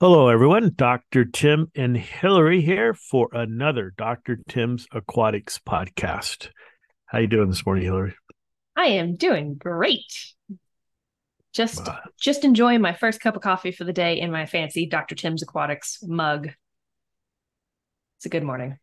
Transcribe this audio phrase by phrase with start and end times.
[0.00, 0.74] Hello, everyone.
[0.76, 1.24] Dr.
[1.24, 4.38] Tim and Hillary here for another Dr.
[4.48, 6.50] Tim's Aquatics podcast.
[7.06, 8.14] How are you doing this morning, Hillary?
[8.76, 10.04] I am doing great.
[11.52, 11.98] Just wow.
[12.16, 15.16] just enjoying my first cup of coffee for the day in my fancy Dr.
[15.16, 16.46] Tim's Aquatics mug.
[18.18, 18.78] It's a good morning.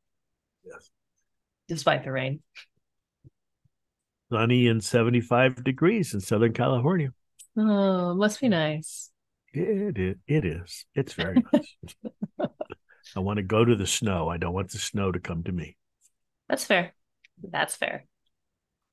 [0.66, 0.90] Yes.
[1.70, 2.42] Despite the rain.
[4.30, 7.14] Sunny and 75 degrees in Southern California.
[7.58, 9.12] Oh, must be nice.
[9.56, 10.16] It is.
[10.28, 10.86] It is.
[10.96, 11.76] It's very nice.
[13.16, 14.28] I want to go to the snow.
[14.28, 15.78] I don't want the snow to come to me.
[16.50, 16.94] That's fair.
[17.42, 18.06] That's fair.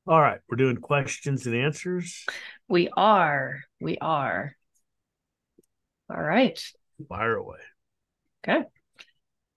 [0.07, 0.39] All right.
[0.49, 2.25] We're doing questions and answers.
[2.69, 3.63] We are.
[3.81, 4.57] We are.
[6.09, 6.63] All right.
[7.09, 7.59] Fire away.
[8.47, 8.65] Okay.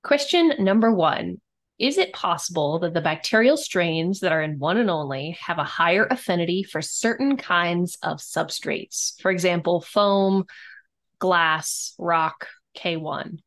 [0.04, 1.40] Question number one
[1.78, 5.64] Is it possible that the bacterial strains that are in one and only have a
[5.64, 9.22] higher affinity for certain kinds of substrates?
[9.22, 10.46] For example, foam,
[11.20, 12.48] glass, rock,
[12.78, 13.40] K1,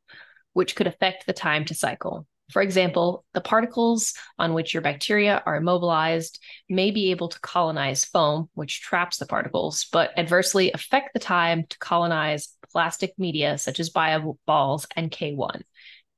[0.52, 2.26] which could affect the time to cycle.
[2.50, 8.06] For example, the particles on which your bacteria are immobilized may be able to colonize
[8.06, 13.80] foam, which traps the particles, but adversely affect the time to colonize plastic media such
[13.80, 15.62] as bio balls and K1.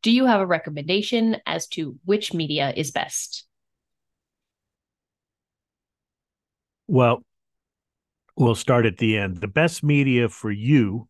[0.03, 3.45] Do you have a recommendation as to which media is best?
[6.87, 7.23] Well,
[8.37, 9.41] we'll start at the end.
[9.41, 11.09] The best media for you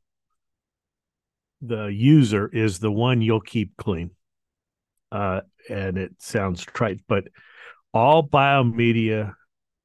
[1.60, 4.10] the user is the one you'll keep clean.
[5.12, 7.24] Uh, and it sounds trite, but
[7.92, 9.34] all biomedia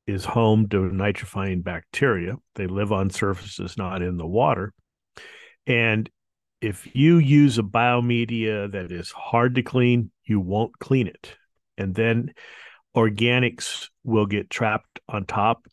[0.07, 2.35] is home to nitrifying bacteria.
[2.55, 4.73] They live on surfaces, not in the water.
[5.65, 6.09] And
[6.61, 11.35] if you use a biomedia that is hard to clean, you won't clean it.
[11.77, 12.33] And then
[12.95, 15.67] organics will get trapped on top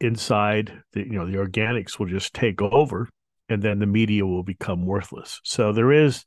[0.00, 3.08] inside the you know the organics will just take over
[3.48, 5.40] and then the media will become worthless.
[5.44, 6.24] So there is,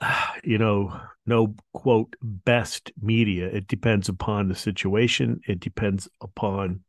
[0.44, 3.46] you know, no quote best media.
[3.46, 6.80] It depends upon the situation, it depends upon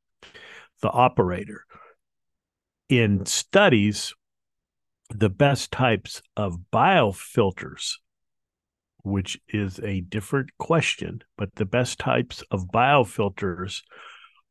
[0.82, 1.66] the operator.
[2.90, 4.14] In studies,
[5.10, 7.96] the best types of biofilters,
[9.04, 13.82] which is a different question, but the best types of biofilters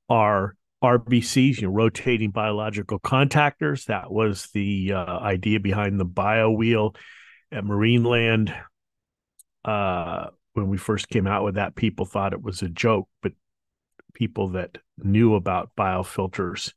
[0.08, 3.86] are RBCs, you know, rotating biological contactors.
[3.86, 6.94] That was the uh, idea behind the bio wheel
[7.52, 8.54] at Marineland.
[9.64, 13.32] Uh, when we first came out with that, people thought it was a joke, but
[14.14, 16.72] people that knew about biofilters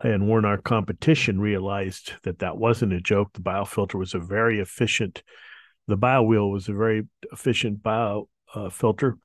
[0.00, 3.32] and weren't our competition realized that that wasn't a joke.
[3.32, 5.22] The biofilter was a very efficient,
[5.86, 9.16] the bio wheel was a very efficient bio uh, filter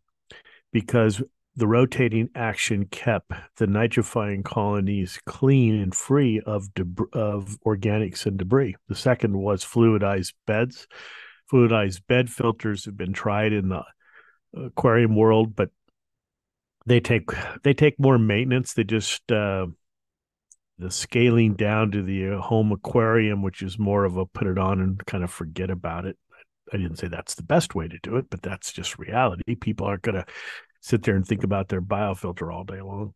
[0.71, 1.21] because
[1.55, 8.37] the rotating action kept the nitrifying colonies clean and free of deb- of organics and
[8.37, 8.75] debris.
[8.87, 10.87] The second was fluidized beds.
[11.51, 13.83] Fluidized bed filters have been tried in the
[14.55, 15.69] aquarium world, but
[16.85, 17.29] they take
[17.63, 18.73] they take more maintenance.
[18.73, 19.67] They just uh,
[20.77, 24.79] the scaling down to the home aquarium, which is more of a put it on
[24.79, 26.17] and kind of forget about it.
[26.73, 29.55] I didn't say that's the best way to do it, but that's just reality.
[29.55, 30.25] People aren't going to
[30.81, 33.13] sit there and think about their biofilter all day long.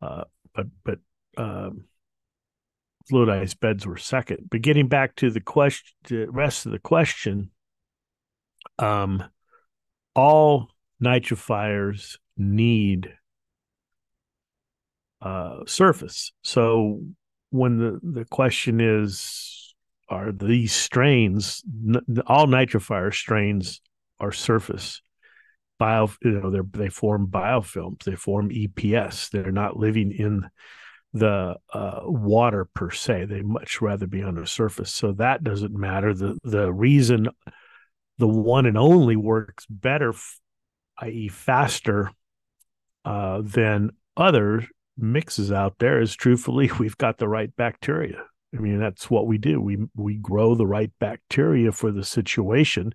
[0.00, 0.98] Uh, but but
[1.36, 1.84] um,
[3.10, 4.48] fluidized beds were second.
[4.50, 7.50] But getting back to the question, the rest of the question,
[8.78, 9.24] um,
[10.14, 10.68] all
[11.02, 13.12] nitrifiers need
[15.20, 16.32] uh, surface.
[16.42, 17.00] So
[17.50, 19.74] when the the question is,
[20.08, 21.62] are these strains
[22.26, 23.80] all nitrifier strains
[24.20, 25.00] are surface?
[25.78, 30.48] Bio you know they they form biofilms they form eps they're not living in
[31.18, 33.26] the uh, water per se.
[33.26, 34.92] They much rather be on the surface.
[34.92, 36.14] So that doesn't matter.
[36.14, 37.28] The the reason
[38.18, 40.14] the one and only works better
[40.98, 42.10] i.e faster
[43.04, 44.66] uh, than other
[44.96, 48.24] mixes out there is truthfully we've got the right bacteria.
[48.54, 49.60] I mean that's what we do.
[49.60, 52.92] We we grow the right bacteria for the situation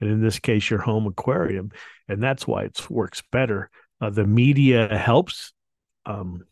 [0.00, 1.70] and in this case your home aquarium
[2.08, 3.70] and that's why it works better.
[4.00, 5.52] Uh, the media helps
[6.06, 6.44] um,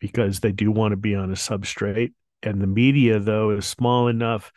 [0.00, 2.12] because they do want to be on a substrate
[2.42, 4.52] and the media though is small enough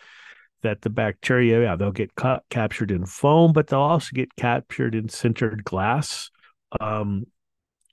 [0.64, 4.96] that the bacteria yeah they'll get ca- captured in foam but they'll also get captured
[4.96, 6.32] in sintered glass
[6.80, 7.26] um,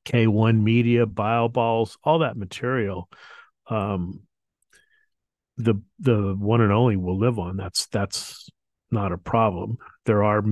[0.06, 3.08] k1 media bio balls all that material
[3.68, 4.20] um,
[5.56, 7.56] the the one and only will live on.
[7.56, 8.48] That's that's
[8.94, 9.76] not a problem.
[10.06, 10.42] There are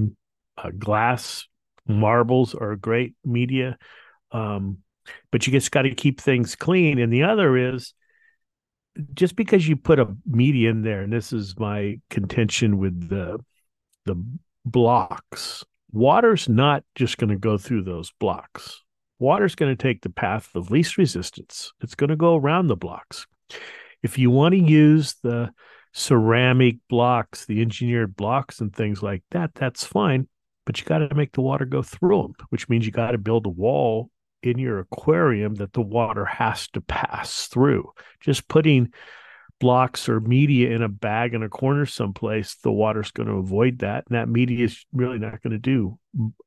[0.59, 1.47] uh, glass
[1.87, 3.79] marbles are great media,
[4.31, 4.79] um,
[5.31, 6.99] but you just got to keep things clean.
[6.99, 7.95] And the other is
[9.15, 13.39] just because you put a media in there, and this is my contention with the
[14.05, 14.23] the
[14.65, 18.83] blocks, water's not just going to go through those blocks.
[19.19, 21.73] Water's going to take the path of least resistance.
[21.81, 23.27] It's going to go around the blocks.
[24.03, 25.53] If you want to use the
[25.93, 30.29] ceramic blocks, the engineered blocks, and things like that, that's fine.
[30.65, 33.19] But you got to make the water go through them, which means you got to
[33.19, 34.11] build a wall
[34.43, 37.91] in your aquarium that the water has to pass through.
[38.21, 38.93] Just putting
[39.61, 43.79] blocks or media in a bag in a corner someplace, the water's going to avoid
[43.81, 44.05] that.
[44.09, 45.99] And that media is really not going to do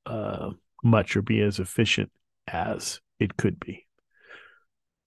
[0.06, 0.52] uh,
[0.84, 2.12] much or be as efficient
[2.48, 3.86] as it could be.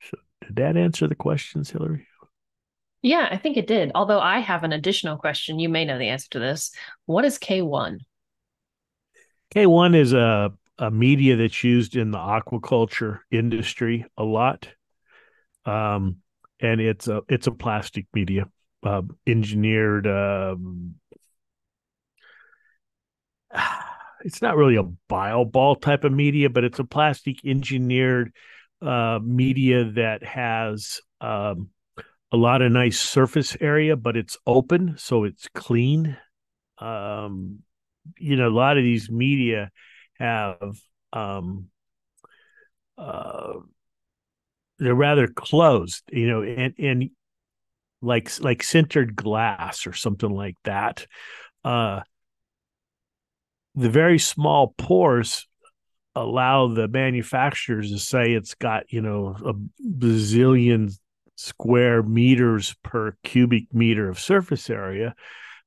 [0.01, 2.07] So, did that answer the questions, Hillary?
[3.03, 3.93] Yeah, I think it did.
[3.95, 5.59] Although I have an additional question.
[5.59, 6.73] You may know the answer to this.
[7.07, 7.99] What is K1?
[9.55, 14.69] K1 is a a media that's used in the aquaculture industry a lot.
[15.65, 16.19] Um,
[16.61, 18.47] and it's a it's a plastic media,
[18.83, 20.07] uh, engineered.
[20.07, 20.95] Um,
[24.25, 28.33] it's not really a bio ball type of media, but it's a plastic engineered
[28.83, 31.71] uh, media that has um,
[32.31, 36.17] a lot of nice surface area, but it's open, so it's clean.
[36.79, 37.61] Um,
[38.19, 39.71] you know, a lot of these media
[40.19, 40.77] have
[41.13, 41.69] um
[42.99, 43.53] uh
[44.79, 47.11] they're rather closed you know and and
[48.03, 51.07] like like sintered glass or something like that
[51.65, 52.01] uh
[53.75, 55.47] the very small pores
[56.15, 59.55] allow the manufacturers to say it's got you know a
[59.99, 60.93] bazillion
[61.39, 65.15] square meters per cubic meter of surface area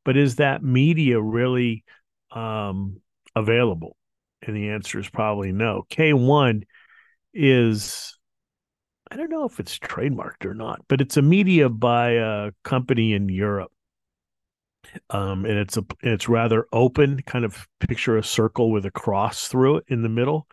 [0.03, 1.83] but is that media really
[2.31, 2.97] um
[3.35, 3.95] available
[4.41, 5.85] and the answer is probably no.
[5.89, 6.63] K1
[7.33, 8.18] is
[9.09, 13.13] I don't know if it's trademarked or not, but it's a media by a company
[13.13, 13.71] in Europe.
[15.09, 19.47] Um, and it's a it's rather open, kind of picture a circle with a cross
[19.47, 20.47] through it in the middle,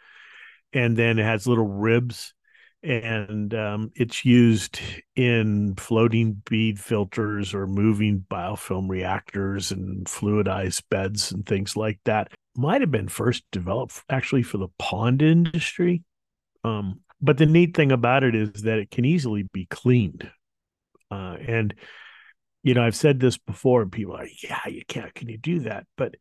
[0.72, 2.34] and then it has little ribs,
[2.82, 4.80] and um, it's used
[5.16, 12.30] in floating bead filters or moving biofilm reactors and fluidized beds and things like that
[12.56, 16.02] might have been first developed actually for the pond industry.
[16.64, 20.30] Um, but the neat thing about it is that it can easily be cleaned.
[21.10, 21.74] Uh, and,
[22.62, 25.14] you know, I've said this before, and people are yeah, you can't.
[25.14, 25.86] Can you do that?
[25.96, 26.14] But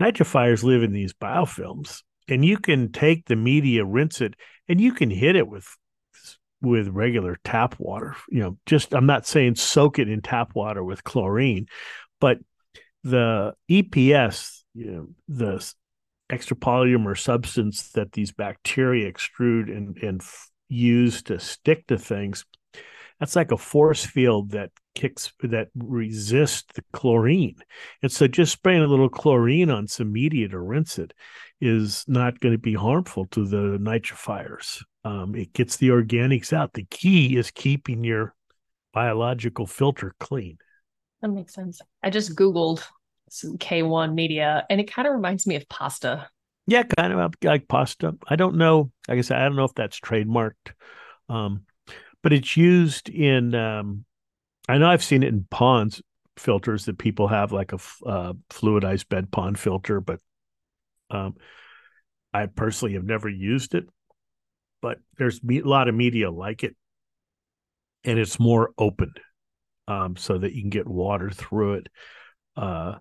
[0.00, 4.34] nitrifiers live in these biofilms, and you can take the media, rinse it,
[4.68, 5.66] and you can hit it with
[6.64, 8.16] with regular tap water.
[8.28, 11.66] You know, just I'm not saying soak it in tap water with chlorine,
[12.20, 12.38] but
[13.02, 15.74] the EPS, you know, the
[17.14, 22.44] substance that these bacteria extrude and, and f- use to stick to things
[23.20, 27.56] that's like a force field that kicks that resists the chlorine
[28.02, 31.12] and so just spraying a little chlorine on some media to rinse it
[31.60, 36.72] is not going to be harmful to the nitrifiers um, it gets the organics out
[36.72, 38.34] the key is keeping your
[38.92, 40.56] biological filter clean
[41.20, 42.82] that makes sense i just googled
[43.34, 46.28] some K1 media, and it kind of reminds me of pasta.
[46.66, 48.16] Yeah, kind of like pasta.
[48.26, 48.90] I don't know.
[49.08, 50.72] Like I said, I don't know if that's trademarked,
[51.28, 51.64] um,
[52.22, 53.54] but it's used in.
[53.54, 54.04] Um,
[54.68, 56.00] I know I've seen it in ponds
[56.36, 60.20] filters that people have, like a uh, fluidized bed pond filter, but
[61.10, 61.34] um,
[62.32, 63.86] I personally have never used it.
[64.84, 66.76] But there's a lot of media like it,
[68.04, 69.14] and it's more open,
[69.88, 71.88] um, so that you can get water through it.
[72.54, 72.96] Uh,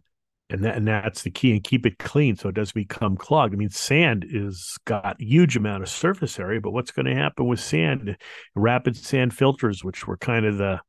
[0.50, 3.54] and that and that's the key and keep it clean so it doesn't become clogged
[3.54, 7.48] i mean sand is got huge amount of surface area but what's going to happen
[7.48, 8.18] with sand
[8.54, 10.80] rapid sand filters which were kind of the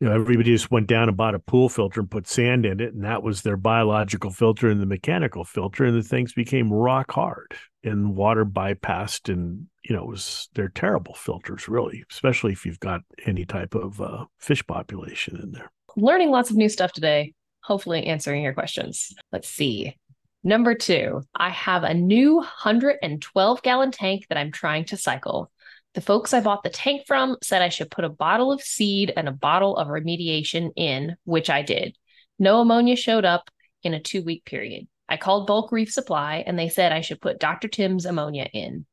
[0.00, 2.80] you know everybody just went down and bought a pool filter and put sand in
[2.80, 6.72] it and that was their biological filter and the mechanical filter and the things became
[6.72, 12.52] rock hard and water bypassed and you know it was they're terrible filters really especially
[12.52, 16.68] if you've got any type of uh, fish population in there learning lots of new
[16.68, 17.32] stuff today
[17.66, 19.12] hopefully answering your questions.
[19.32, 19.96] Let's see.
[20.44, 25.50] Number two, I have a new 112 gallon tank that I'm trying to cycle.
[25.96, 29.14] The folks I bought the tank from said I should put a bottle of seed
[29.16, 31.96] and a bottle of remediation in, which I did.
[32.38, 33.48] No ammonia showed up
[33.82, 34.88] in a two week period.
[35.08, 37.68] I called Bulk Reef Supply and they said I should put Dr.
[37.68, 38.84] Tim's ammonia in.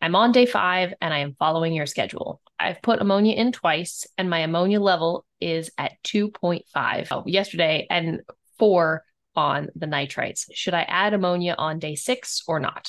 [0.00, 2.40] I'm on day five and I am following your schedule.
[2.60, 8.20] I've put ammonia in twice and my ammonia level is at 2.5 oh, yesterday and
[8.60, 9.02] four
[9.34, 10.46] on the nitrites.
[10.54, 12.88] Should I add ammonia on day six or not?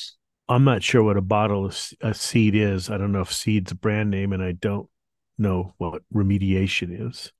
[0.49, 2.89] I'm not sure what a bottle of a seed is.
[2.89, 4.89] I don't know if seed's a brand name and I don't
[5.37, 7.31] know what remediation is.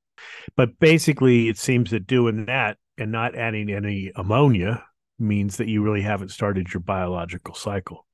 [0.56, 4.86] But basically, it seems that doing that and not adding any ammonia
[5.20, 8.06] means that you really haven't started your biological cycle.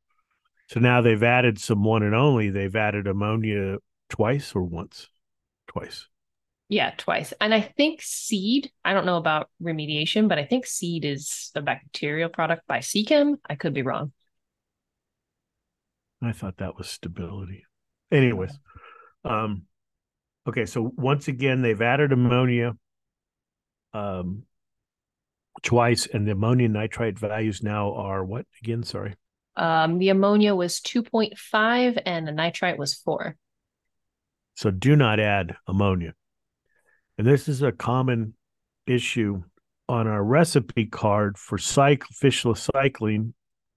[0.69, 2.49] So now they've added some one and only.
[2.49, 3.77] They've added ammonia
[4.09, 5.07] twice or once?
[5.67, 6.07] Twice.
[6.67, 7.33] Yeah, twice.
[7.41, 11.61] And I think seed, I don't know about remediation, but I think seed is a
[11.61, 13.37] bacterial product by Seachem.
[13.47, 14.11] I could be wrong.
[16.21, 17.65] I thought that was stability.
[18.11, 18.57] Anyways,
[19.23, 19.63] um,
[20.47, 22.73] okay, so once again, they've added ammonia
[23.93, 24.43] um,
[25.61, 28.83] twice, and the ammonium nitrite values now are what again?
[28.83, 29.15] Sorry.
[29.55, 33.35] Um, the ammonia was 2.5 and the nitrite was 4.
[34.55, 36.13] So do not add ammonia.
[37.17, 38.35] And this is a common
[38.87, 39.43] issue
[39.89, 43.33] on our recipe card for cycle fishless cycling.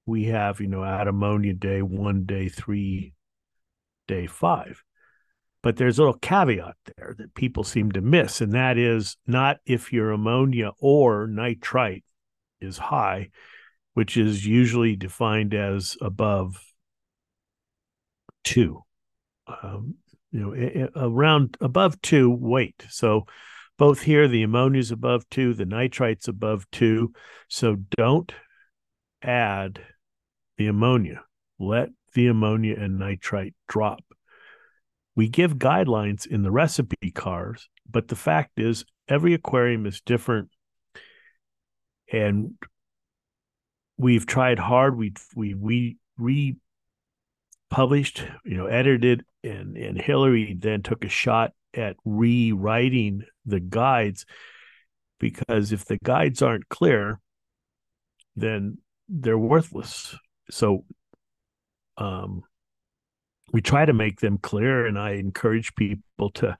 [0.06, 3.12] We have, you know, add ammonia day one, day three,
[4.08, 4.82] day five.
[5.62, 9.58] But there's a little caveat there that people seem to miss, and that is not
[9.64, 12.04] if your ammonia or nitrite
[12.60, 13.30] is high,
[13.94, 16.60] which is usually defined as above
[18.42, 18.82] two.
[19.46, 19.94] Um,
[20.32, 22.84] you know, around above two weight.
[22.88, 23.26] So
[23.78, 27.12] both here, the ammonia is above two, the nitrite's above two.
[27.48, 28.32] So don't
[29.22, 29.80] add
[30.56, 31.24] the ammonia.
[31.58, 34.04] Let the ammonia and nitrite drop.
[35.14, 40.48] We give guidelines in the recipe cards, but the fact is, every aquarium is different.
[42.10, 42.54] And
[43.96, 44.96] we've tried hard.
[44.96, 46.56] We we we re
[47.70, 54.26] published, you know, edited, and and Hillary then took a shot at rewriting the guides
[55.18, 57.20] because if the guides aren't clear,
[58.36, 58.78] then
[59.08, 60.16] they're worthless.
[60.52, 60.84] So
[61.96, 62.42] um
[63.52, 66.56] we try to make them clear and I encourage people to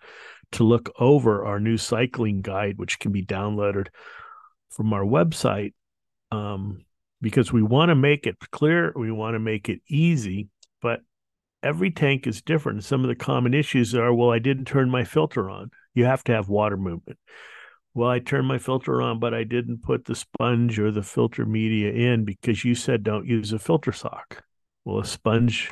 [0.52, 3.88] to look over our new cycling guide which can be downloaded
[4.70, 5.72] from our website
[6.30, 6.84] um
[7.22, 10.48] because we want to make it clear, we want to make it easy,
[10.82, 11.00] but
[11.62, 12.82] every tank is different.
[12.82, 15.70] Some of the common issues are well, I didn't turn my filter on.
[15.94, 17.18] You have to have water movement.
[17.94, 21.44] Well, I turned my filter on, but I didn't put the sponge or the filter
[21.44, 24.42] media in because you said don't use a filter sock.
[24.84, 25.70] Well, a sponge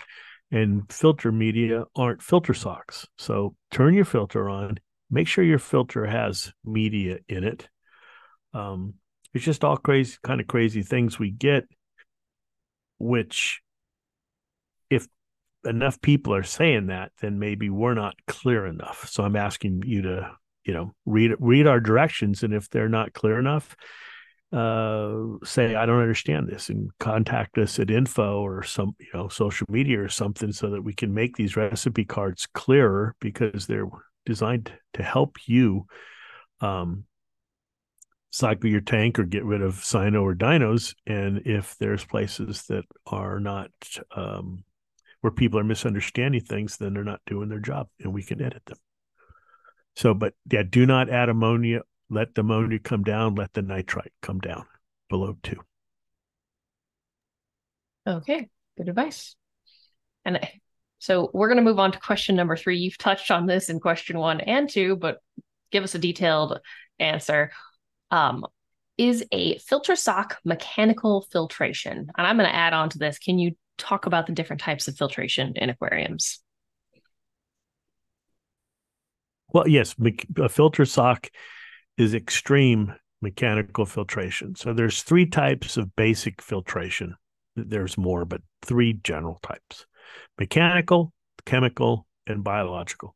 [0.50, 3.06] and filter media aren't filter socks.
[3.16, 4.78] So turn your filter on,
[5.10, 7.68] make sure your filter has media in it.
[8.52, 8.94] Um,
[9.34, 11.64] it's just all crazy kind of crazy things we get
[12.98, 13.62] which
[14.90, 15.06] if
[15.64, 20.02] enough people are saying that then maybe we're not clear enough so i'm asking you
[20.02, 20.30] to
[20.64, 23.76] you know read read our directions and if they're not clear enough
[24.52, 25.14] uh
[25.44, 29.66] say i don't understand this and contact us at info or some you know social
[29.70, 33.88] media or something so that we can make these recipe cards clearer because they're
[34.26, 35.86] designed to help you
[36.60, 37.04] um
[38.30, 40.94] cycle your tank or get rid of cyano or dinos.
[41.06, 43.70] And if there's places that are not
[44.14, 44.64] um,
[45.20, 48.64] where people are misunderstanding things, then they're not doing their job and we can edit
[48.66, 48.78] them.
[49.96, 51.82] So, but yeah, do not add ammonia.
[52.08, 53.34] Let the ammonia come down.
[53.34, 54.64] Let the nitrite come down
[55.08, 55.60] below two.
[58.06, 59.36] Okay, good advice.
[60.24, 60.40] And
[60.98, 62.78] so we're going to move on to question number three.
[62.78, 65.18] You've touched on this in question one and two, but
[65.70, 66.60] give us a detailed
[66.98, 67.52] answer
[68.10, 68.44] um,
[68.98, 72.10] is a filter sock mechanical filtration.
[72.16, 73.18] And I'm going to add on to this.
[73.18, 76.40] Can you talk about the different types of filtration in aquariums?
[79.52, 79.94] Well, yes,
[80.38, 81.28] a filter sock
[81.96, 84.54] is extreme mechanical filtration.
[84.54, 87.16] So there's three types of basic filtration.
[87.56, 89.86] There's more, but three general types
[90.38, 91.12] mechanical,
[91.44, 93.14] chemical, and biological.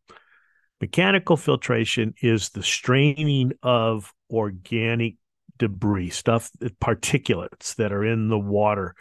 [0.80, 5.16] Mechanical filtration is the straining of organic
[5.58, 8.94] debris, stuff, uh, particulates that are in the water,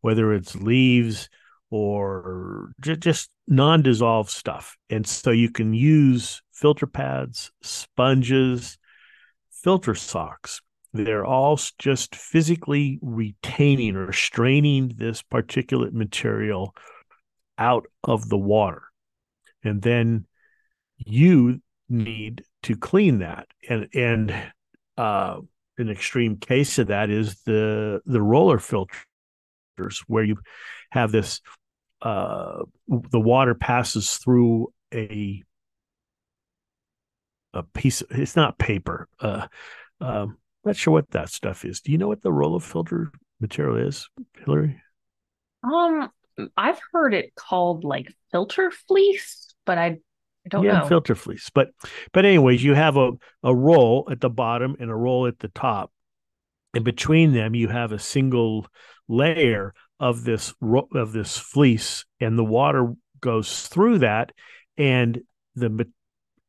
[0.00, 1.28] whether it's leaves
[1.70, 4.76] or just non dissolved stuff.
[4.90, 8.78] And so you can use filter pads, sponges,
[9.50, 10.60] filter socks.
[10.92, 16.74] They're all just physically retaining or straining this particulate material
[17.58, 18.82] out of the water.
[19.62, 20.26] And then
[20.96, 23.46] you need to clean that.
[23.68, 24.34] And and
[24.96, 25.40] uh,
[25.76, 28.96] an extreme case of that is the the roller filters
[30.06, 30.38] where you
[30.90, 31.40] have this
[32.02, 35.42] uh, the water passes through a
[37.54, 39.46] a piece of, it's not paper uh
[40.00, 43.10] um not sure what that stuff is do you know what the roll of filter
[43.40, 44.08] material is
[44.44, 44.80] hillary
[45.62, 46.10] um
[46.56, 49.98] i've heard it called like filter fleece but i
[50.48, 50.86] don't yeah, know.
[50.86, 51.50] filter fleece.
[51.52, 51.70] But
[52.12, 53.12] but anyways, you have a,
[53.42, 55.92] a roll at the bottom and a roll at the top.
[56.74, 58.66] And between them you have a single
[59.08, 60.54] layer of this
[60.94, 64.32] of this fleece and the water goes through that
[64.76, 65.20] and
[65.54, 65.88] the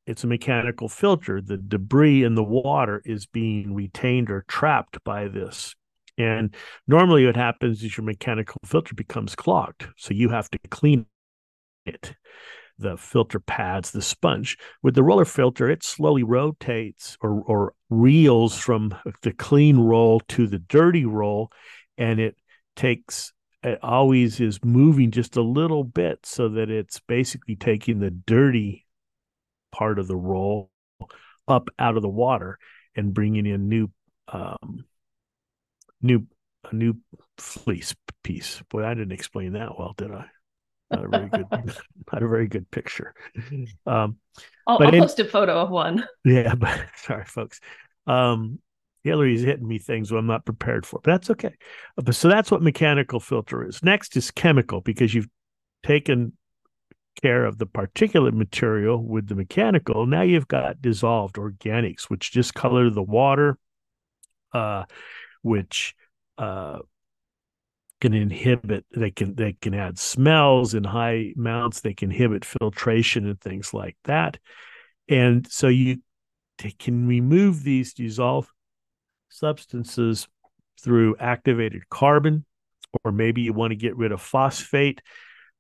[0.10, 1.39] it's a mechanical filter.
[1.39, 5.75] The debris in the water is being retained or trapped by this.
[6.18, 6.56] And
[6.88, 9.88] normally what happens is your mechanical filter becomes clogged.
[9.98, 11.06] So you have to clean
[11.86, 12.16] it
[12.80, 14.58] the filter pads, the sponge.
[14.82, 20.48] With the roller filter, it slowly rotates or, or reels from the clean roll to
[20.48, 21.51] the dirty roll,
[21.98, 22.36] and it
[22.75, 28.10] takes it always is moving just a little bit so that it's basically taking the
[28.10, 28.88] dirty
[29.72, 30.72] part of the roll
[31.48, 32.58] up out of the water
[32.96, 33.90] and bringing in new
[34.28, 34.86] um,
[36.02, 36.28] new
[36.70, 36.96] a new
[37.38, 38.62] fleece piece.
[38.70, 40.26] Boy, I didn't explain that well, did I?
[40.92, 41.46] not a very good
[42.14, 43.14] not a very good picture.
[43.86, 44.18] Um
[44.68, 46.06] i'll, I'll in, post a photo of one.
[46.26, 47.60] Yeah but sorry folks.
[48.08, 48.60] Um
[49.04, 51.56] hillary's hitting me things i'm not prepared for but that's okay.
[51.96, 53.84] But so that's what mechanical filter is.
[53.84, 55.30] Next is chemical because you've
[55.84, 56.34] taken
[57.22, 62.89] care of the particulate material with the mechanical now you've got dissolved organics which discolor
[62.89, 63.58] the water
[64.54, 64.84] uh
[65.42, 65.96] which
[66.38, 66.80] uh
[68.01, 73.28] can inhibit they can they can add smells in high amounts they can inhibit filtration
[73.28, 74.38] and things like that.
[75.10, 75.98] And so you
[76.78, 78.50] can remove these dissolved
[79.30, 80.28] substances
[80.82, 82.46] through activated carbon
[83.04, 85.01] or maybe you want to get rid of phosphate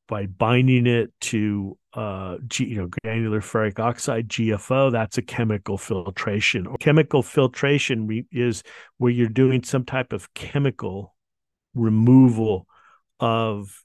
[0.09, 4.91] by binding it to uh, G, you know granular ferric oxide GFO.
[4.91, 6.67] That's a chemical filtration.
[6.79, 8.63] Chemical filtration re- is
[8.97, 11.15] where you're doing some type of chemical
[11.75, 12.67] removal
[13.19, 13.83] of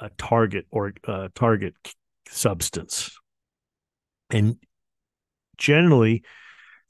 [0.00, 1.74] a target or uh, target
[2.28, 3.16] substance.
[4.30, 4.56] And
[5.56, 6.24] generally,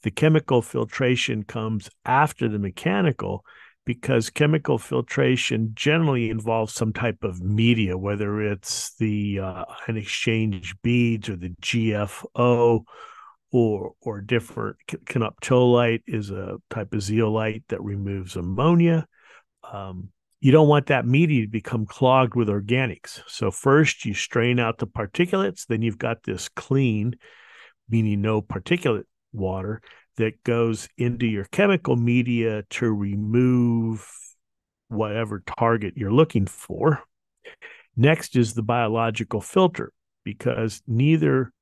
[0.02, 3.44] the chemical filtration comes after the mechanical
[3.86, 10.74] because chemical filtration generally involves some type of media, whether it's the uh, ion exchange
[10.82, 12.82] beads or the GFO
[13.52, 19.06] or or different clinoptilolite is a type of zeolite that removes ammonia
[19.72, 23.20] um, you don't want that media to become clogged with organics.
[23.26, 27.16] So first you strain out the particulates, then you've got this clean,
[27.88, 29.80] meaning no particulate water
[30.16, 34.08] that goes into your chemical media to remove
[34.88, 37.02] whatever target you're looking for.
[37.96, 39.92] Next is the biological filter
[40.24, 41.52] because neither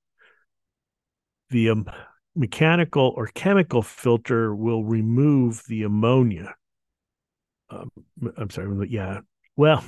[1.51, 1.87] the um,
[2.35, 6.55] mechanical or chemical filter will remove the ammonia
[7.71, 7.91] um,
[8.37, 9.21] I'm sorry, yeah.
[9.57, 9.85] Well,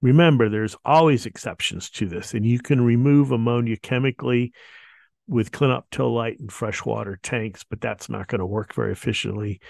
[0.00, 4.52] remember, there's always exceptions to this, and you can remove ammonia chemically
[5.28, 9.60] with clinoptolite and freshwater tanks, but that's not going to work very efficiently.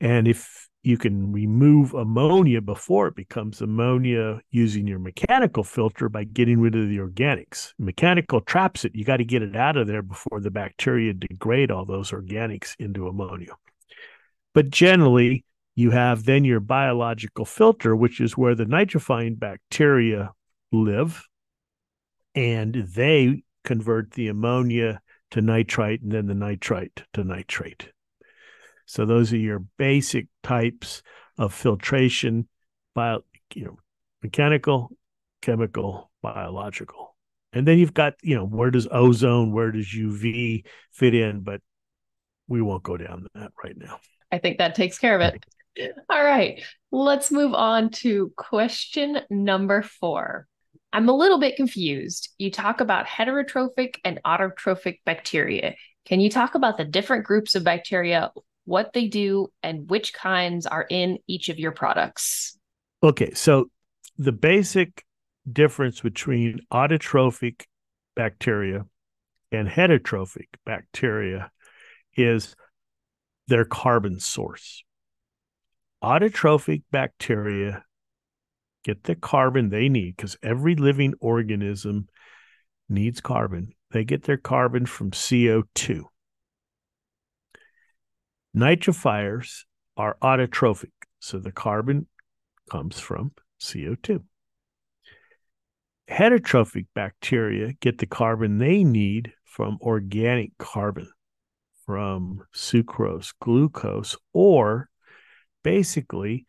[0.00, 6.24] And if you can remove ammonia before it becomes ammonia using your mechanical filter by
[6.24, 7.72] getting rid of the organics.
[7.78, 11.70] Mechanical traps it, you got to get it out of there before the bacteria degrade
[11.70, 13.52] all those organics into ammonia.
[14.54, 20.32] But generally, you have then your biological filter, which is where the nitrifying bacteria
[20.72, 21.26] live,
[22.34, 27.90] and they convert the ammonia to nitrite and then the nitrite to nitrate.
[28.86, 31.02] So those are your basic types
[31.38, 32.48] of filtration,
[32.94, 33.20] bio,
[33.54, 33.78] you know,
[34.22, 34.90] mechanical,
[35.42, 37.16] chemical, biological.
[37.52, 41.40] And then you've got, you know, where does ozone, where does UV fit in?
[41.40, 41.60] But
[42.48, 44.00] we won't go down that right now.
[44.32, 45.94] I think that takes care of it.
[46.08, 50.46] All right, let's move on to question number four.
[50.92, 52.30] I'm a little bit confused.
[52.38, 55.74] You talk about heterotrophic and autotrophic bacteria.
[56.04, 58.32] Can you talk about the different groups of bacteria,
[58.64, 62.58] what they do, and which kinds are in each of your products?
[63.02, 63.70] Okay, so
[64.18, 65.04] the basic
[65.50, 67.64] difference between autotrophic
[68.16, 68.84] bacteria
[69.52, 71.50] and heterotrophic bacteria
[72.16, 72.54] is
[73.46, 74.84] their carbon source
[76.02, 77.84] autotrophic bacteria
[78.84, 82.08] get the carbon they need because every living organism
[82.88, 83.72] needs carbon.
[83.92, 86.04] They get their carbon from CO2.
[88.56, 89.64] Nitrifiers
[89.96, 92.06] are autotrophic, so the carbon
[92.70, 94.22] comes from CO2.
[96.08, 101.08] Heterotrophic bacteria get the carbon they need from organic carbon,
[101.86, 104.88] from sucrose, glucose, or
[105.62, 106.46] basically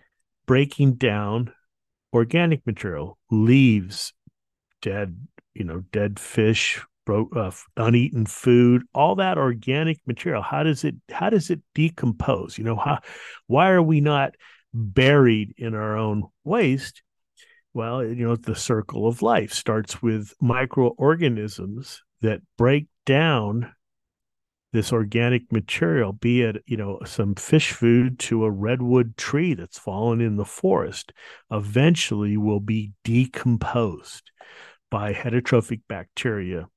[0.48, 1.54] breaking down
[2.14, 4.14] organic material, leaves,
[4.82, 5.16] dead
[5.54, 10.42] you know, dead fish, bro- uh, uneaten food, all that organic material.
[10.42, 12.58] How does it how does it decompose?
[12.58, 13.00] You know, how
[13.48, 14.36] why are we not
[14.74, 17.02] buried in our own waste?
[17.74, 23.74] Well, you know, the circle of life starts with microorganisms that break down
[24.74, 29.78] this organic material, be it, you know, some fish food to a redwood tree that's
[29.78, 31.12] fallen in the forest,
[31.52, 34.32] eventually will be decomposed
[34.90, 36.68] by heterotrophic bacteria.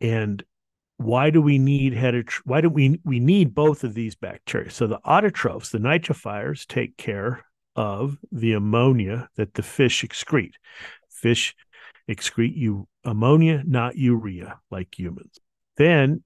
[0.00, 0.42] And
[0.98, 2.42] why do we need heterotroph?
[2.44, 4.70] Why do we we need both of these bacteria?
[4.70, 10.54] So the autotrophs, the nitrifiers, take care of the ammonia that the fish excrete.
[11.10, 11.54] Fish
[12.08, 15.38] excrete you ammonia, not urea, like humans.
[15.76, 16.22] Then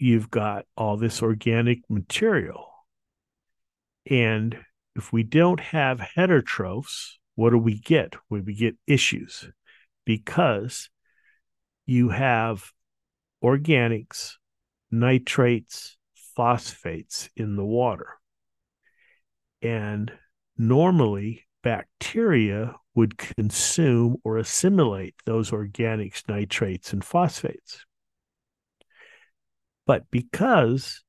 [0.00, 2.66] you've got all this organic material.
[4.08, 4.56] And
[4.96, 8.14] if we don't have heterotrophs, what do we get?
[8.28, 9.48] We get issues
[10.04, 10.88] because
[11.86, 12.70] you have
[13.44, 14.34] organics,
[14.90, 18.18] nitrates, phosphates in the water.
[19.62, 20.12] And
[20.56, 27.84] normally, bacteria would consume or assimilate those organics, nitrates, and phosphates.
[29.90, 31.02] But because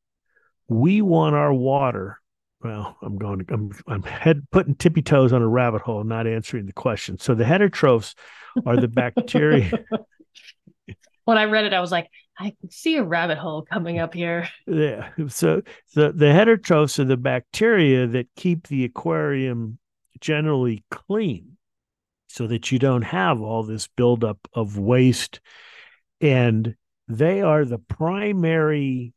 [0.67, 2.17] we want our water,
[2.63, 6.65] well, I'm going, I'm, I'm head putting tippy toes on a rabbit hole, not answering
[6.65, 7.19] the question.
[7.19, 8.15] So the heterotrophs
[8.65, 9.71] are the bacteria.
[11.25, 14.15] when I read it, I was like, I can see a rabbit hole coming up
[14.15, 14.49] here.
[14.65, 15.09] Yeah.
[15.27, 15.61] So
[15.93, 19.77] the, the heterotrophs are the bacteria that keep the aquarium
[20.19, 21.55] generally clean
[22.29, 25.39] so that you don't have all this buildup of waste.
[26.19, 26.75] And
[27.07, 29.13] they are the primary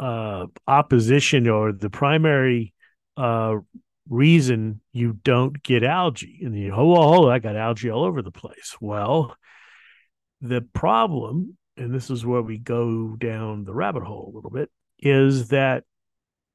[0.00, 2.72] uh, opposition or the primary
[3.16, 3.56] uh,
[4.08, 6.40] reason you don't get algae.
[6.42, 8.76] And you oh, oh, I got algae all over the place.
[8.80, 9.36] Well,
[10.40, 14.70] the problem, and this is where we go down the rabbit hole a little bit,
[14.98, 15.84] is that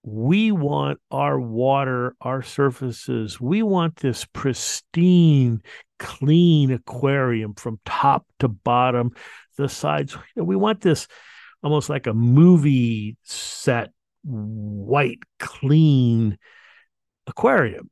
[0.04, 5.62] we want our water, our surfaces, we want this pristine,
[6.00, 9.12] clean aquarium from top to bottom
[9.58, 10.14] the sides.
[10.14, 11.08] You know, we want this
[11.62, 13.92] almost like a movie set,
[14.24, 16.38] white, clean
[17.28, 17.90] aquarium.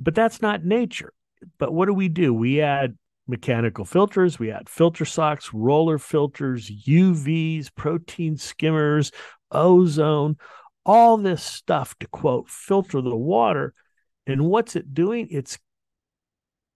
[0.00, 1.12] But that's not nature.
[1.58, 2.34] But what do we do?
[2.34, 2.96] We add
[3.26, 9.12] mechanical filters, we add filter socks, roller filters, UVs, protein skimmers,
[9.52, 10.36] ozone,
[10.84, 13.72] all this stuff to quote filter the water.
[14.26, 15.28] And what's it doing?
[15.30, 15.58] It's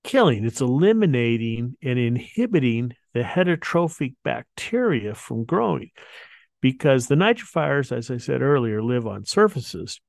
[0.05, 5.90] killing, it's eliminating and inhibiting the heterotrophic bacteria from growing
[6.61, 10.01] because the nitrifiers, as I said earlier, live on surfaces.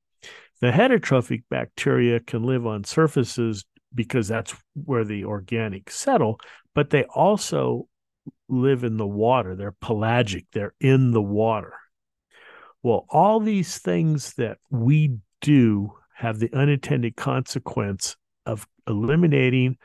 [0.60, 6.38] The heterotrophic bacteria can live on surfaces because that's where the organics settle,
[6.74, 7.88] but they also
[8.48, 9.54] live in the water.
[9.54, 11.74] They're pelagic, they're in the water.
[12.82, 19.76] Well, all these things that we do have the unintended consequence of eliminating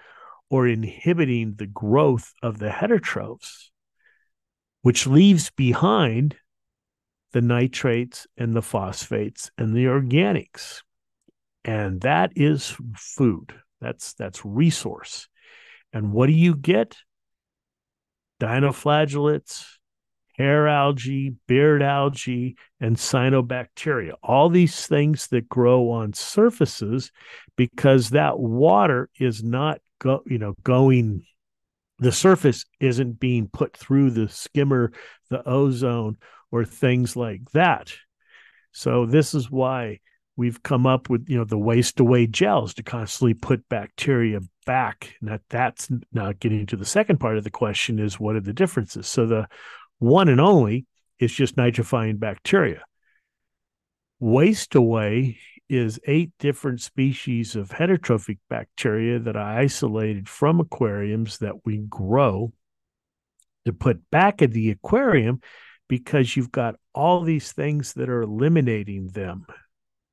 [0.50, 3.70] or inhibiting the growth of the heterotrophs,
[4.82, 6.36] which leaves behind
[7.32, 10.82] the nitrates and the phosphates and the organics.
[11.64, 13.54] And that is food.
[13.80, 15.28] That's that's resource.
[15.94, 16.98] And what do you get?
[18.40, 19.66] Dinoflagellates,
[20.38, 24.14] hair algae, beard algae, and cyanobacteria.
[24.24, 27.12] All these things that grow on surfaces
[27.62, 31.24] because that water is not go, you know, going
[32.00, 34.92] the surface isn't being put through the skimmer,
[35.30, 36.18] the ozone,
[36.52, 37.94] or things like that.
[38.72, 40.00] So this is why
[40.36, 45.14] we've come up with you know the waste away gels to constantly put bacteria back.
[45.22, 48.54] Now that's now getting to the second part of the question is what are the
[48.54, 49.08] differences?
[49.08, 49.48] So the
[50.00, 50.88] one and only
[51.20, 52.82] is just nitrifying bacteria.
[54.20, 55.38] Waste away
[55.72, 62.52] is eight different species of heterotrophic bacteria that I isolated from aquariums that we grow
[63.64, 65.40] to put back in the aquarium
[65.88, 69.46] because you've got all these things that are eliminating them.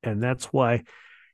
[0.01, 0.83] And that's why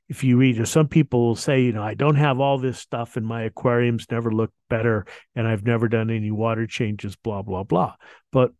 [0.08, 3.16] if you read some people will say, you know, I don't have all this stuff
[3.16, 7.62] and my aquariums never look better and I've never done any water changes, blah, blah,
[7.62, 7.94] blah.
[8.32, 8.50] But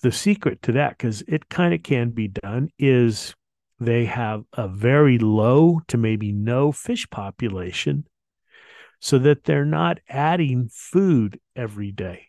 [0.00, 3.34] the secret to that, because it kind of can be done, is
[3.80, 8.04] they have a very low to maybe no fish population
[9.00, 12.28] so that they're not adding food every day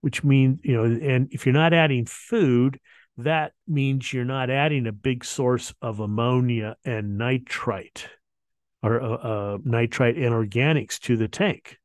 [0.00, 2.78] which means you know and if you're not adding food
[3.16, 8.08] that means you're not adding a big source of ammonia and nitrite
[8.82, 11.78] or uh, uh, nitrite and organics to the tank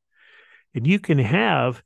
[0.74, 1.84] And you can have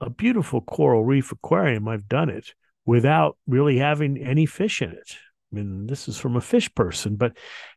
[0.00, 1.88] a beautiful coral reef aquarium.
[1.88, 5.16] I've done it without really having any fish in it.
[5.50, 7.36] Mean, this is from a fish person, but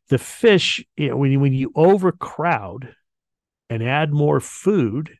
[0.10, 2.94] the fish, you know, when you, when you overcrowd
[3.70, 5.18] and add more food,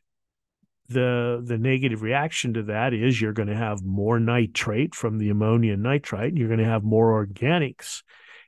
[0.88, 5.30] the the negative reaction to that is you're going to have more nitrate from the
[5.30, 6.36] ammonia and nitrite.
[6.36, 8.02] You're going to have more organics,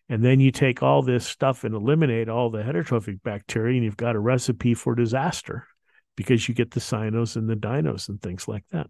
[0.08, 3.96] and then you take all this stuff and eliminate all the heterotrophic bacteria, and you've
[3.96, 5.66] got a recipe for disaster
[6.16, 8.88] because you get the cyanos and the dinos and things like that.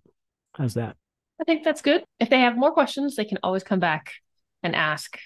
[0.55, 0.97] How's that?
[1.41, 2.05] I think that's good.
[2.21, 4.13] If they have more questions, they can always come back
[4.65, 5.17] and ask.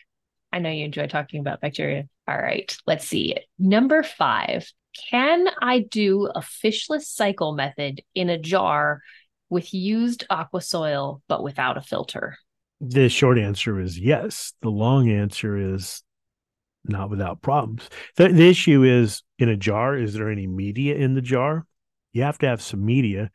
[0.53, 2.05] I know you enjoy talking about bacteria.
[2.27, 3.37] All right, let's see.
[3.59, 4.71] Number five
[5.11, 9.01] Can I do a fishless cycle method in a jar
[9.49, 12.37] with used aqua soil, but without a filter?
[12.81, 14.53] The short answer is yes.
[14.63, 16.03] The long answer is
[16.85, 17.89] not without problems.
[18.17, 21.67] The, the issue is in a jar, is there any media in the jar?
[22.13, 23.31] You have to have some media.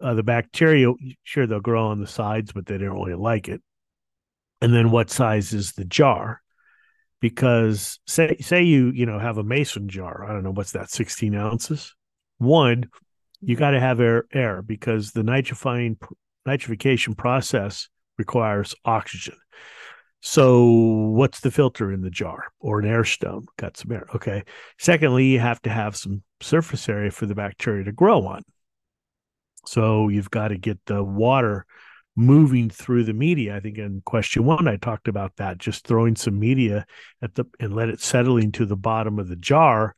[0.00, 0.92] Uh, the bacteria,
[1.24, 3.62] sure, they'll grow on the sides, but they don't really like it.
[4.60, 6.42] And then what size is the jar?
[7.20, 10.24] Because say say you you know have a mason jar.
[10.24, 11.94] I don't know what's that, 16 ounces.
[12.38, 12.88] One,
[13.40, 15.96] you got to have air air because the nitrifying
[16.46, 19.36] nitrification process requires oxygen.
[20.22, 23.46] So, what's the filter in the jar or an air stone?
[23.56, 24.06] Got some air.
[24.14, 24.44] Okay.
[24.78, 28.42] Secondly, you have to have some surface area for the bacteria to grow on.
[29.64, 31.64] So, you've got to get the water
[32.20, 33.56] moving through the media.
[33.56, 36.86] I think in question one, I talked about that just throwing some media
[37.22, 39.94] at the and let it settling to the bottom of the jar.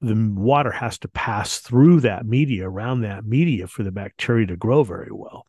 [0.00, 4.56] The water has to pass through that media, around that media, for the bacteria to
[4.56, 5.44] grow very well.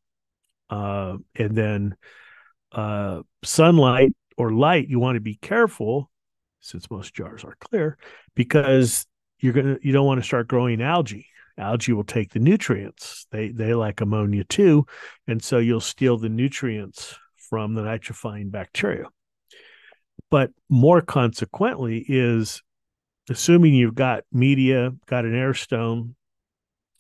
[0.70, 1.96] Uh, and then
[2.72, 6.12] uh, sunlight or light, you want to be careful
[6.60, 7.98] since most jars are clear
[8.36, 9.08] because
[9.40, 11.26] you're gonna you don't want to start growing algae.
[11.62, 13.28] Algae will take the nutrients.
[13.32, 14.86] They they like ammonia too,
[15.28, 17.18] and so you'll steal the nutrients
[17.50, 19.06] from the nitrifying bacteria.
[20.30, 22.62] But more consequently is
[23.30, 26.16] assuming you've got media, got an air stone,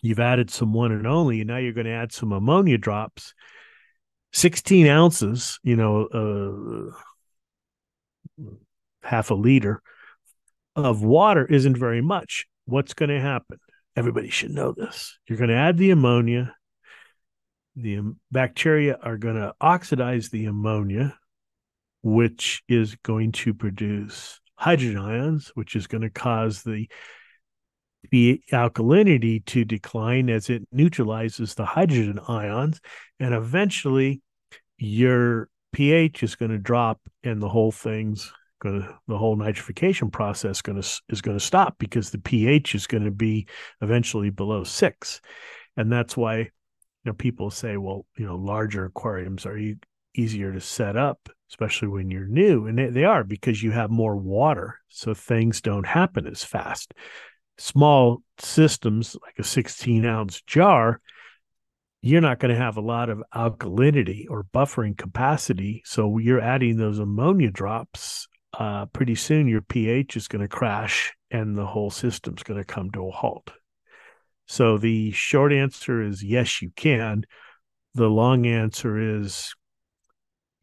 [0.01, 3.33] you've added some one and only, and now you're going to add some ammonia drops
[4.33, 6.93] 16 ounces, you know,
[8.37, 8.45] uh,
[9.03, 9.81] half a liter
[10.75, 12.45] of water isn't very much.
[12.65, 13.59] What's going to happen?
[13.95, 15.17] Everybody should know this.
[15.27, 16.55] You're going to add the ammonia.
[17.75, 21.17] The bacteria are going to oxidize the ammonia,
[22.01, 26.87] which is going to produce hydrogen ions, which is going to cause the
[28.09, 32.81] the alkalinity to decline as it neutralizes the hydrogen ions
[33.19, 34.21] and eventually
[34.79, 40.11] your pH is going to drop and the whole thing's going to the whole nitrification
[40.11, 43.47] process going to is going to stop because the pH is going to be
[43.81, 45.21] eventually below 6
[45.77, 46.49] and that's why you
[47.05, 49.59] know people say well you know larger aquariums are
[50.15, 53.89] easier to set up especially when you're new and they, they are because you have
[53.89, 56.93] more water so things don't happen as fast
[57.61, 60.99] small systems like a 16 ounce jar,
[62.01, 65.83] you're not going to have a lot of alkalinity or buffering capacity.
[65.85, 68.27] So you're adding those ammonia drops.
[68.57, 72.65] Uh, pretty soon your pH is going to crash and the whole system's going to
[72.65, 73.51] come to a halt.
[74.47, 77.25] So the short answer is yes, you can.
[77.95, 79.53] The long answer is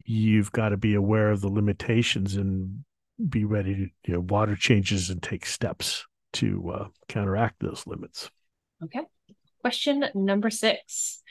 [0.05, 2.83] you've got to be aware of the limitations and
[3.27, 8.29] be ready to, you know, water changes and take steps to uh, counteract those limits.
[8.83, 9.01] Okay.
[9.61, 11.21] Question number six.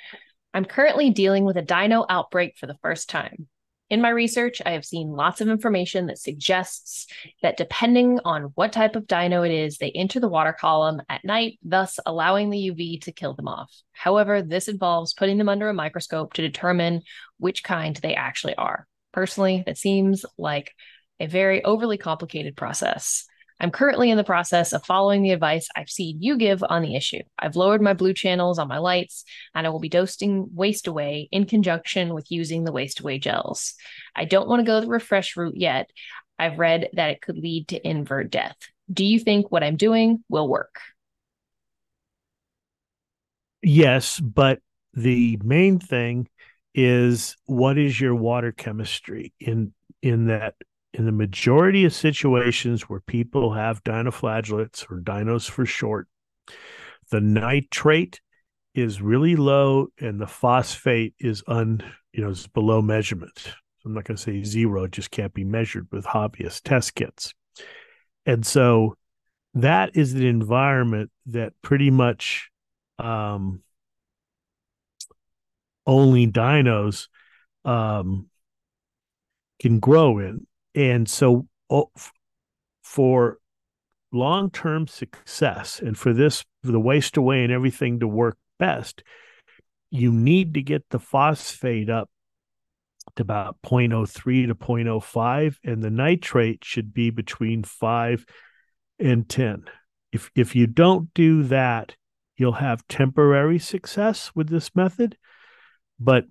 [0.52, 3.48] I'm currently dealing with a dino outbreak for the first time.
[3.90, 7.06] In my research, I have seen lots of information that suggests
[7.40, 11.24] that depending on what type of dino it is, they enter the water column at
[11.24, 13.74] night, thus allowing the UV to kill them off.
[13.92, 17.02] However, this involves putting them under a microscope to determine
[17.38, 18.86] which kind they actually are.
[19.12, 20.74] Personally, that seems like
[21.18, 23.26] a very overly complicated process.
[23.60, 26.94] I'm currently in the process of following the advice I've seen you give on the
[26.94, 27.22] issue.
[27.38, 31.28] I've lowered my blue channels on my lights, and I will be dosing waste away
[31.32, 33.74] in conjunction with using the waste away gels.
[34.14, 35.90] I don't want to go the refresh route yet.
[36.38, 38.56] I've read that it could lead to invert death.
[38.92, 40.80] Do you think what I'm doing will work?
[43.60, 44.60] Yes, but
[44.94, 46.28] the main thing
[46.74, 50.54] is what is your water chemistry in in that
[50.98, 56.08] in the majority of situations where people have dinoflagellates or dinos for short,
[57.12, 58.20] the nitrate
[58.74, 61.82] is really low and the phosphate is un
[62.12, 63.54] you know is below measurement.
[63.84, 67.32] I'm not going to say zero; it just can't be measured with hobbyist test kits.
[68.26, 68.96] And so
[69.54, 72.50] that is the environment that pretty much
[72.98, 73.62] um,
[75.86, 77.06] only dinos
[77.64, 78.28] um,
[79.60, 80.47] can grow in.
[80.74, 81.46] And so
[82.82, 83.38] for
[84.12, 89.02] long term success and for this, for the waste away and everything to work best,
[89.90, 92.10] you need to get the phosphate up
[93.16, 98.24] to about 0.03 to 0.05 and the nitrate should be between 5
[98.98, 99.64] and 10
[100.12, 101.96] if if you don't do that
[102.36, 105.16] you'll have temporary success with this method
[105.98, 106.26] but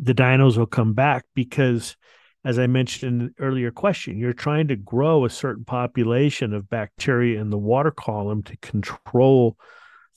[0.00, 1.96] the dinos will come back because
[2.44, 6.68] as i mentioned in the earlier question you're trying to grow a certain population of
[6.68, 9.56] bacteria in the water column to control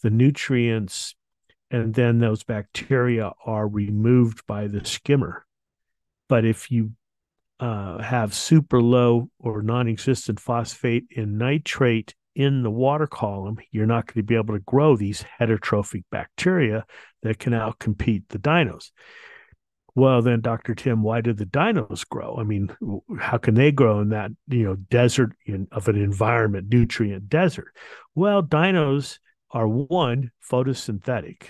[0.01, 1.15] the nutrients
[1.71, 5.45] and then those bacteria are removed by the skimmer.
[6.27, 6.91] But if you
[7.59, 13.85] uh, have super low or non existent phosphate and nitrate in the water column, you're
[13.85, 16.85] not going to be able to grow these heterotrophic bacteria
[17.23, 18.91] that can outcompete the dinos.
[19.93, 20.73] Well, then, Dr.
[20.73, 22.37] Tim, why did the dinos grow?
[22.39, 22.75] I mean,
[23.19, 27.75] how can they grow in that you know desert in, of an environment, nutrient desert?
[28.15, 29.19] Well, dinos
[29.51, 31.47] are one photosynthetic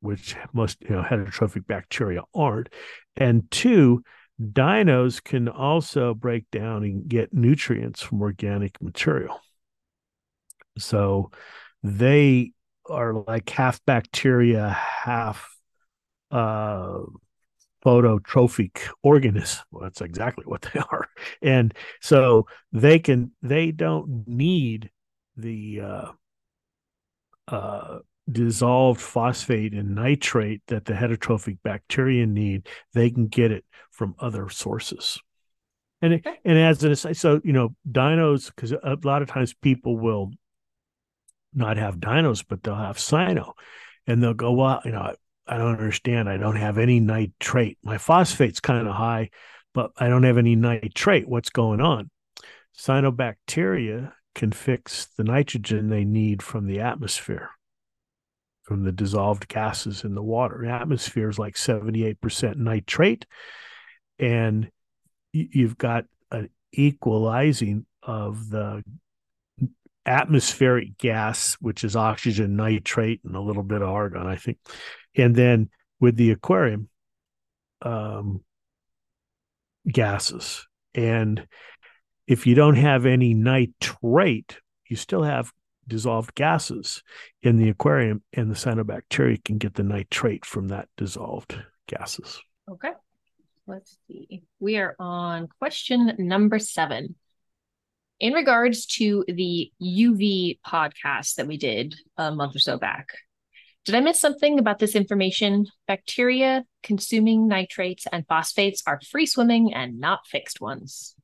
[0.00, 2.68] which most you know heterotrophic bacteria aren't,
[3.16, 4.02] and two,
[4.40, 9.40] dinos can also break down and get nutrients from organic material.
[10.78, 11.30] So
[11.82, 12.52] they
[12.88, 15.57] are like half bacteria, half
[16.30, 17.00] uh,
[17.84, 19.64] phototrophic organism.
[19.70, 21.08] Well, that's exactly what they are.
[21.42, 24.90] And so they can they don't need
[25.36, 26.12] the uh,
[27.48, 27.98] uh,
[28.30, 34.48] dissolved phosphate and nitrate that the heterotrophic bacteria need, they can get it from other
[34.48, 35.18] sources.
[36.00, 36.38] And okay.
[36.44, 40.30] and as an aside, so you know dinos because a lot of times people will
[41.52, 43.54] not have dinos but they'll have cyano,
[44.06, 45.12] and they'll go well you know
[45.48, 49.30] I, don't understand I don't have any nitrate my phosphate's kind of high
[49.74, 52.10] but I don't have any nitrate what's going on?
[52.76, 57.50] Cyanobacteria can fix the nitrogen they need from the atmosphere
[58.68, 60.60] from the dissolved gases in the water.
[60.62, 63.24] The atmosphere is like 78% nitrate,
[64.18, 64.70] and
[65.32, 68.84] you've got an equalizing of the
[70.04, 74.58] atmospheric gas, which is oxygen, nitrate, and a little bit of argon, I think.
[75.18, 75.68] And then
[76.00, 76.88] with the aquarium,
[77.82, 78.42] um,
[79.86, 80.66] gases.
[80.94, 81.46] And
[82.26, 85.52] if you don't have any nitrate, you still have
[85.86, 87.02] dissolved gases
[87.42, 92.40] in the aquarium, and the cyanobacteria can get the nitrate from that dissolved gases.
[92.70, 92.92] Okay.
[93.66, 94.42] Let's see.
[94.60, 97.16] We are on question number seven.
[98.18, 103.10] In regards to the UV podcast that we did a month or so back,
[103.88, 105.66] did I miss something about this information?
[105.86, 111.14] Bacteria consuming nitrates and phosphates are free swimming and not fixed ones.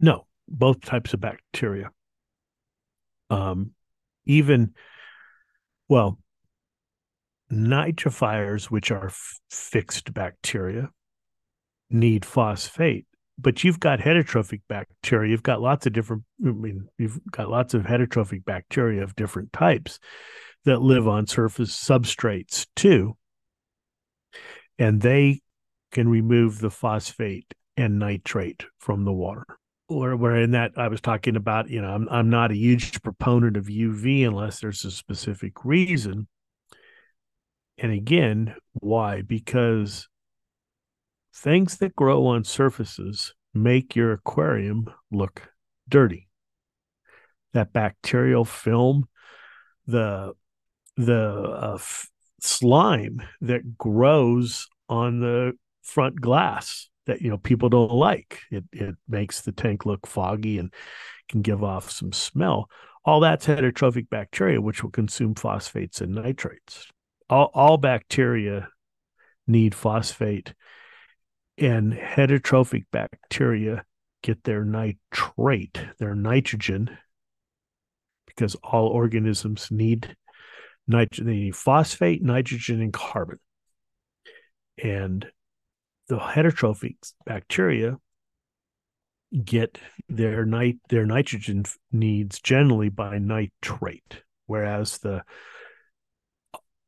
[0.00, 1.90] No, both types of bacteria
[3.30, 3.72] um,
[4.24, 4.74] even
[5.88, 6.18] well
[7.52, 10.90] nitrifiers which are f- fixed bacteria
[11.90, 13.06] need phosphate
[13.40, 17.74] but you've got heterotrophic bacteria you've got lots of different i mean you've got lots
[17.74, 19.98] of heterotrophic bacteria of different types
[20.64, 23.16] that live on surface substrates too
[24.78, 25.40] and they
[25.92, 29.46] can remove the phosphate and nitrate from the water
[29.90, 33.02] or where in that I was talking about, you know, I'm I'm not a huge
[33.02, 36.28] proponent of UV unless there's a specific reason.
[37.76, 39.22] And again, why?
[39.22, 40.08] Because
[41.34, 45.50] things that grow on surfaces make your aquarium look
[45.88, 46.28] dirty.
[47.52, 49.08] That bacterial film,
[49.86, 50.34] the
[50.96, 52.08] the uh, f-
[52.40, 58.40] slime that grows on the front glass that you know people don't like.
[58.50, 60.72] It it makes the tank look foggy and
[61.28, 62.68] can give off some smell.
[63.04, 66.86] All that's heterotrophic bacteria, which will consume phosphates and nitrates.
[67.28, 68.68] All all bacteria
[69.46, 70.54] need phosphate,
[71.60, 73.84] and heterotrophic bacteria
[74.22, 76.96] get their nitrate, their nitrogen,
[78.26, 80.16] because all organisms need
[80.88, 81.26] nitrogen.
[81.26, 83.38] They need phosphate, nitrogen, and carbon.
[84.82, 85.26] And
[86.08, 86.96] the heterotrophic
[87.26, 87.98] bacteria
[89.44, 95.22] get their nit their nitrogen needs generally by nitrate, whereas the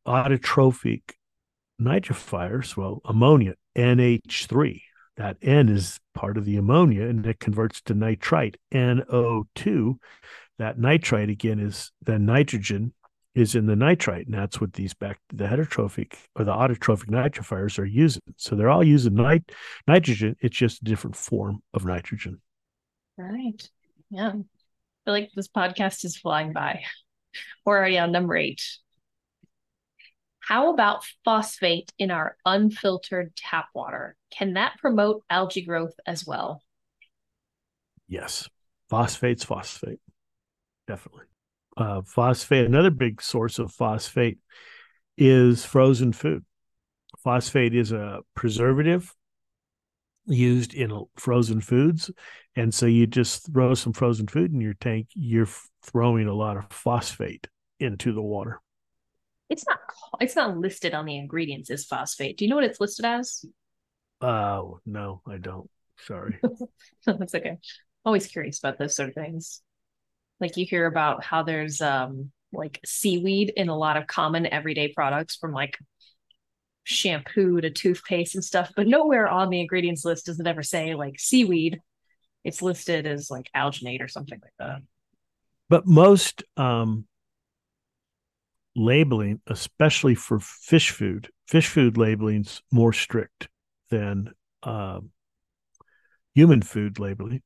[0.06, 1.02] autotrophic
[1.80, 4.82] nitrifiers, well, ammonia, NH3,
[5.16, 9.98] that N is part of the ammonia and it converts to nitrite, NO2,
[10.58, 12.92] that nitrite again is the nitrogen
[13.34, 17.78] is in the nitrite, and that's what these back the heterotrophic or the autotrophic nitrifiers
[17.78, 18.20] are using.
[18.36, 19.52] So they're all using nit-
[19.86, 20.36] nitrogen.
[20.40, 22.40] It's just a different form of nitrogen.
[23.16, 23.68] Right.
[24.10, 24.28] Yeah.
[24.28, 24.44] I feel
[25.06, 26.82] like this podcast is flying by.
[27.64, 28.62] We're already on number eight.
[30.46, 34.16] How about phosphate in our unfiltered tap water?
[34.30, 36.62] Can that promote algae growth as well?
[38.08, 38.48] Yes.
[38.90, 40.00] Phosphate's phosphate.
[40.86, 41.24] Definitely.
[41.76, 44.38] Uh, phosphate, another big source of phosphate
[45.16, 46.44] is frozen food.
[47.22, 49.14] Phosphate is a preservative
[50.26, 52.10] used in frozen foods.
[52.56, 55.48] And so you just throw some frozen food in your tank, you're
[55.82, 57.48] throwing a lot of phosphate
[57.80, 58.60] into the water.
[59.52, 59.80] It's not
[60.18, 62.38] it's not listed on the ingredients as phosphate.
[62.38, 63.44] Do you know what it's listed as?
[64.22, 65.68] Oh, no, I don't.
[66.06, 66.38] Sorry.
[67.06, 67.58] That's okay.
[68.02, 69.60] Always curious about those sort of things.
[70.40, 74.88] Like you hear about how there's um like seaweed in a lot of common everyday
[74.88, 75.76] products from like
[76.84, 80.94] shampoo to toothpaste and stuff, but nowhere on the ingredients list does it ever say
[80.94, 81.78] like seaweed.
[82.42, 84.80] It's listed as like alginate or something like that.
[85.68, 87.06] But most um
[88.74, 93.48] labeling, especially for fish food, fish food labeling's more strict
[93.90, 95.00] than uh,
[96.34, 97.42] human food labeling.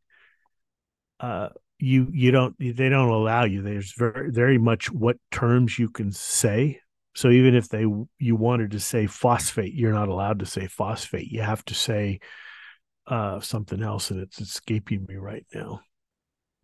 [1.18, 1.48] Uh,
[1.78, 3.62] you you don't they don't allow you.
[3.62, 6.80] There's very very much what terms you can say.
[7.14, 7.84] So even if they
[8.18, 11.30] you wanted to say phosphate, you're not allowed to say phosphate.
[11.30, 12.20] You have to say
[13.06, 15.80] uh, something else, and it's escaping me right now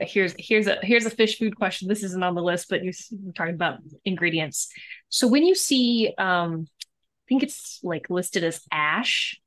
[0.04, 1.88] here's here's a here's a fish food question.
[1.88, 2.92] This isn't on the list, but you're
[3.34, 4.68] talking about ingredients.
[5.08, 9.40] So when you see, um, I think it's like listed as ash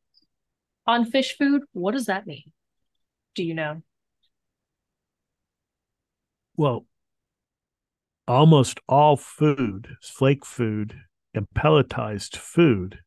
[0.88, 1.64] on fish food.
[1.74, 2.52] What does that mean?
[3.36, 3.82] Do you know?
[6.58, 6.86] Well,
[8.28, 10.96] almost all food, flake food,
[11.34, 13.00] and pelletized food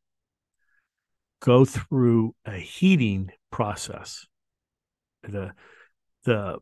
[1.41, 4.27] go through a heating process.
[5.23, 5.53] The
[6.25, 6.59] the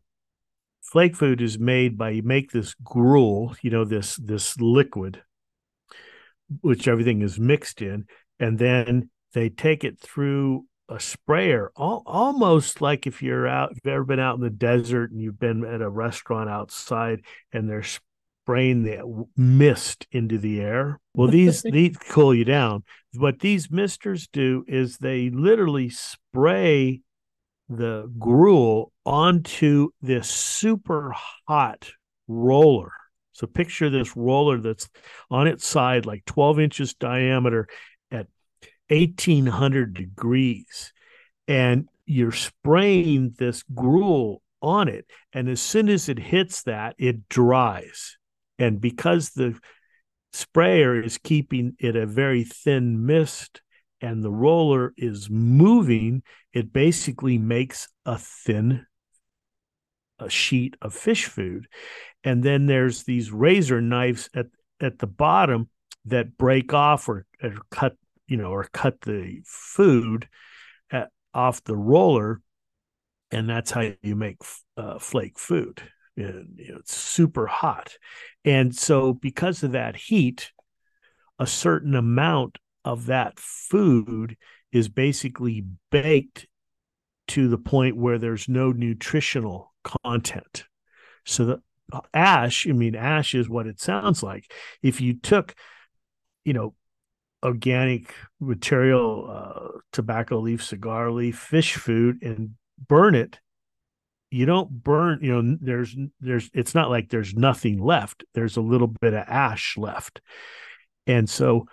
[0.91, 5.23] flake food is made by you make this gruel, you know, this this liquid,
[6.61, 8.07] which everything is mixed in,
[8.39, 13.79] and then they take it through a sprayer, all, almost like if you're out, if
[13.85, 17.23] you've ever been out in the desert and you've been at a restaurant outside
[17.53, 21.01] and they're spraying the mist into the air.
[21.15, 22.85] Well, these these cool you down.
[23.15, 27.03] What these misters do is they literally spray
[27.69, 31.13] the gruel onto this super
[31.47, 31.91] hot
[32.29, 32.93] roller.
[33.33, 34.89] So picture this roller that's
[35.31, 37.69] on its side, like 12 inches diameter
[38.11, 38.29] at
[38.89, 40.93] 1800 degrees.
[41.49, 45.07] And you're spraying this gruel on it.
[45.33, 48.17] And as soon as it hits that, it dries.
[48.59, 49.59] And because the
[50.33, 53.61] sprayer is keeping it a very thin mist,
[54.01, 56.23] and the roller is moving,
[56.53, 58.87] it basically makes a thin
[60.19, 61.67] a sheet of fish food.
[62.25, 64.47] And then there's these razor knives at,
[64.81, 65.69] at the bottom
[66.07, 70.29] that break off or, or cut, you know, or cut the food
[70.91, 72.41] at, off the roller.
[73.31, 74.39] And that's how you make
[74.77, 75.83] uh, flake food.
[76.17, 77.99] And, you know, it's super hot.
[78.45, 80.53] And so, because of that heat,
[81.39, 84.37] a certain amount of that food
[84.73, 86.47] is basically baked
[87.29, 90.65] to the point where there's no nutritional content.
[91.25, 94.53] So the ash, I mean, ash is what it sounds like.
[94.83, 95.55] If you took,
[96.45, 96.75] you know,
[97.43, 102.51] organic material, uh, tobacco leaf, cigar leaf, fish food, and
[102.89, 103.41] burn it,
[104.31, 105.19] you don't burn.
[105.23, 106.51] You know, there's there's.
[106.55, 108.25] It's not like there's nothing left.
[108.35, 110.21] There's a little bit of ash left,
[111.07, 111.67] and so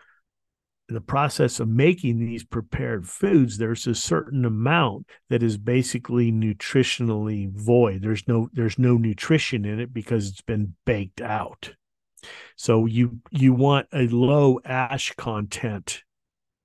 [0.93, 7.51] the process of making these prepared foods there's a certain amount that is basically nutritionally
[7.51, 8.01] void.
[8.01, 11.73] There's no there's no nutrition in it because it's been baked out.
[12.55, 16.03] So you you want a low ash content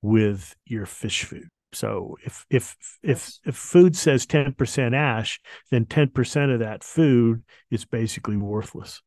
[0.02, 1.48] with your fish food.
[1.72, 7.84] So if if if if food says 10% ash then 10% of that food is
[7.84, 9.02] basically worthless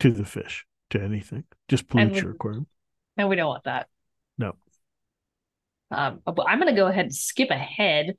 [0.00, 2.66] to the fish to anything just pollute your aquarium
[3.16, 3.88] and we don't want that.
[4.38, 4.54] No.
[5.90, 8.16] Um, but I'm going to go ahead and skip ahead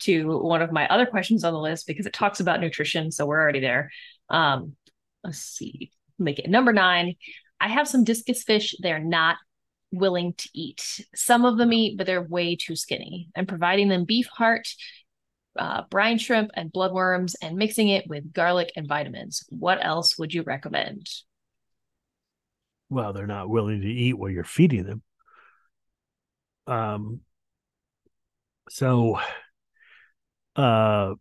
[0.00, 3.10] to one of my other questions on the list because it talks about nutrition.
[3.10, 3.90] So we're already there.
[4.30, 4.74] Um,
[5.22, 5.92] let's see.
[6.18, 7.16] Make it number nine.
[7.60, 8.74] I have some discus fish.
[8.80, 9.36] They're not
[9.90, 11.06] willing to eat.
[11.14, 13.28] Some of them eat, but they're way too skinny.
[13.36, 14.66] I'm providing them beef heart
[15.58, 19.44] uh, brine shrimp and bloodworms and mixing it with garlic and vitamins.
[19.48, 21.08] What else would you recommend?
[22.92, 25.02] Well, they're not willing to eat what you're feeding them.
[26.66, 27.20] Um,
[28.68, 29.18] so,
[30.56, 31.14] uh,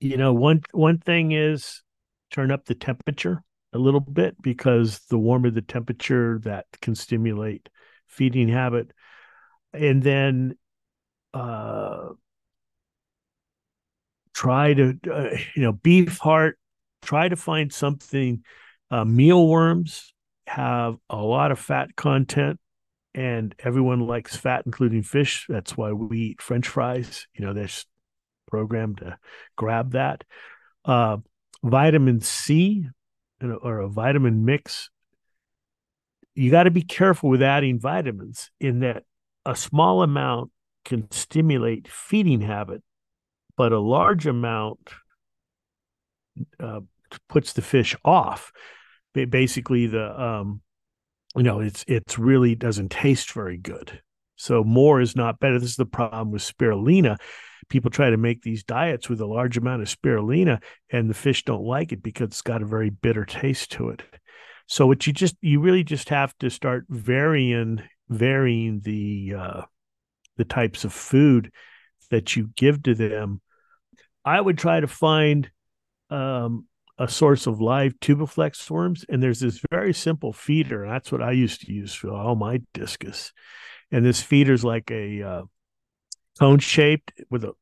[0.00, 1.82] you know, one one thing is
[2.30, 3.42] turn up the temperature
[3.72, 7.68] a little bit because the warmer the temperature, that can stimulate
[8.06, 8.92] feeding habit,
[9.72, 10.56] and then
[11.34, 12.08] uh,
[14.34, 16.58] try to uh, you know beef heart.
[17.02, 18.42] Try to find something.
[18.90, 20.12] Uh, mealworms
[20.46, 22.58] have a lot of fat content
[23.14, 25.46] and everyone likes fat, including fish.
[25.48, 27.26] That's why we eat French fries.
[27.34, 27.68] You know, they're
[28.46, 29.18] programmed to
[29.56, 30.24] grab that.
[30.84, 31.18] Uh,
[31.62, 32.86] vitamin C
[33.42, 34.90] or a vitamin mix.
[36.34, 39.02] You got to be careful with adding vitamins in that
[39.44, 40.50] a small amount
[40.84, 42.82] can stimulate feeding habit,
[43.56, 44.90] but a large amount
[46.60, 46.80] uh,
[47.28, 48.52] puts the fish off.
[49.14, 50.60] Basically, the um,
[51.34, 54.00] you know it's it's really doesn't taste very good.
[54.36, 55.58] So more is not better.
[55.58, 57.18] This is the problem with spirulina.
[57.68, 61.44] People try to make these diets with a large amount of spirulina and the fish
[61.44, 64.02] don't like it because it's got a very bitter taste to it.
[64.66, 69.62] So what you just you really just have to start varying varying the uh
[70.36, 71.50] the types of food
[72.10, 73.40] that you give to them.
[74.24, 75.50] I would try to find
[76.10, 76.66] um
[76.98, 79.04] a source of live tubiflex worms.
[79.08, 80.82] And there's this very simple feeder.
[80.82, 83.32] And that's what I used to use for all my discus.
[83.92, 85.42] And this feeder's like a uh,
[86.38, 87.52] cone shaped with a,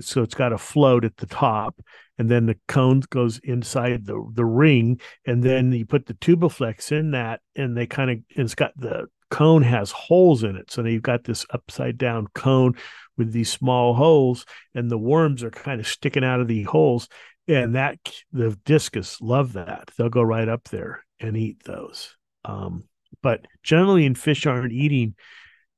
[0.00, 1.78] so it's got a float at the top,
[2.18, 6.90] and then the cone goes inside the the ring, and then you put the tubiflex
[6.90, 10.82] in that, and they kind of it's got the cone has holes in it, so
[10.84, 12.74] you've got this upside down cone
[13.18, 17.08] with these small holes, and the worms are kind of sticking out of the holes,
[17.48, 17.98] and that
[18.32, 19.90] the discus love that.
[19.96, 22.16] They'll go right up there and eat those.
[22.44, 22.84] Um,
[23.22, 25.14] but generally in fish aren't eating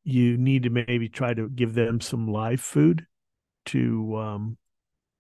[0.05, 3.05] you need to maybe try to give them some live food
[3.65, 4.57] to um,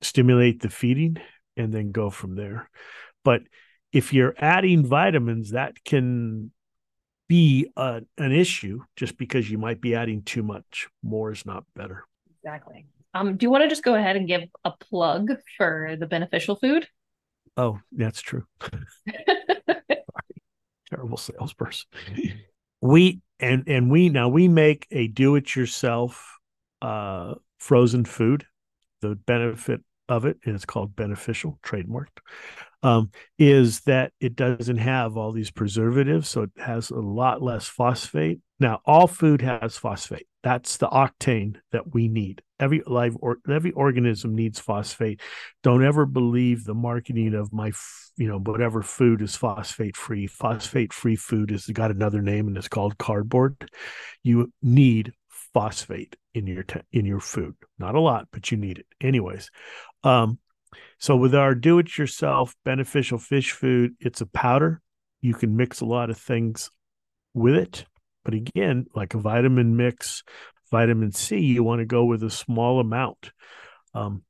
[0.00, 1.16] stimulate the feeding
[1.56, 2.70] and then go from there.
[3.24, 3.42] But
[3.92, 6.52] if you're adding vitamins that can
[7.28, 10.88] be a, an issue just because you might be adding too much.
[11.02, 12.04] More is not better.
[12.44, 12.86] Exactly
[13.16, 16.56] um, do you want to just go ahead and give a plug for the beneficial
[16.56, 16.86] food?
[17.56, 18.44] Oh, that's true.
[20.90, 21.88] Terrible salesperson.
[22.80, 26.36] we and and we now we make a do-it-yourself
[26.82, 28.44] uh, frozen food.
[29.00, 32.20] The benefit of it, and it's called beneficial, trademarked,
[32.82, 37.66] um, is that it doesn't have all these preservatives, so it has a lot less
[37.66, 38.40] phosphate.
[38.60, 40.26] Now, all food has phosphate.
[40.46, 42.40] That's the octane that we need.
[42.60, 45.20] Every live or every organism needs phosphate.
[45.64, 47.72] Don't ever believe the marketing of my,
[48.16, 50.28] you know, whatever food is phosphate free.
[50.28, 53.68] Phosphate free food has got another name and it's called cardboard.
[54.22, 55.14] You need
[55.52, 57.56] phosphate in your in your food.
[57.80, 59.50] Not a lot, but you need it anyways.
[60.04, 60.38] Um,
[61.00, 64.80] so with our do-it-yourself beneficial fish food, it's a powder.
[65.20, 66.70] You can mix a lot of things
[67.34, 67.84] with it
[68.26, 70.24] but again, like a vitamin mix,
[70.72, 73.30] vitamin C, you want to go with a small amount.
[73.94, 74.24] Um,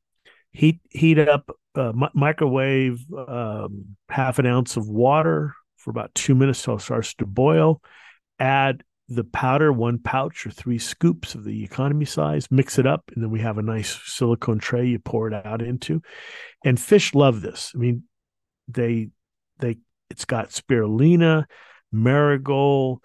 [0.53, 6.35] heat heat up uh, mi- microwave um, half an ounce of water for about two
[6.35, 7.81] minutes till it starts to boil.
[8.39, 13.11] Add the powder, one pouch or three scoops of the economy size, mix it up,
[13.15, 16.03] and then we have a nice silicone tray you pour it out into.
[16.67, 17.73] And fish love this.
[17.75, 18.03] I mean,
[18.69, 19.09] they
[19.59, 19.79] they
[20.11, 21.47] it's got spirulina,
[21.91, 23.01] marigold,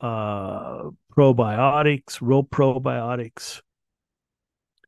[0.00, 3.60] uh, probiotics, real probiotics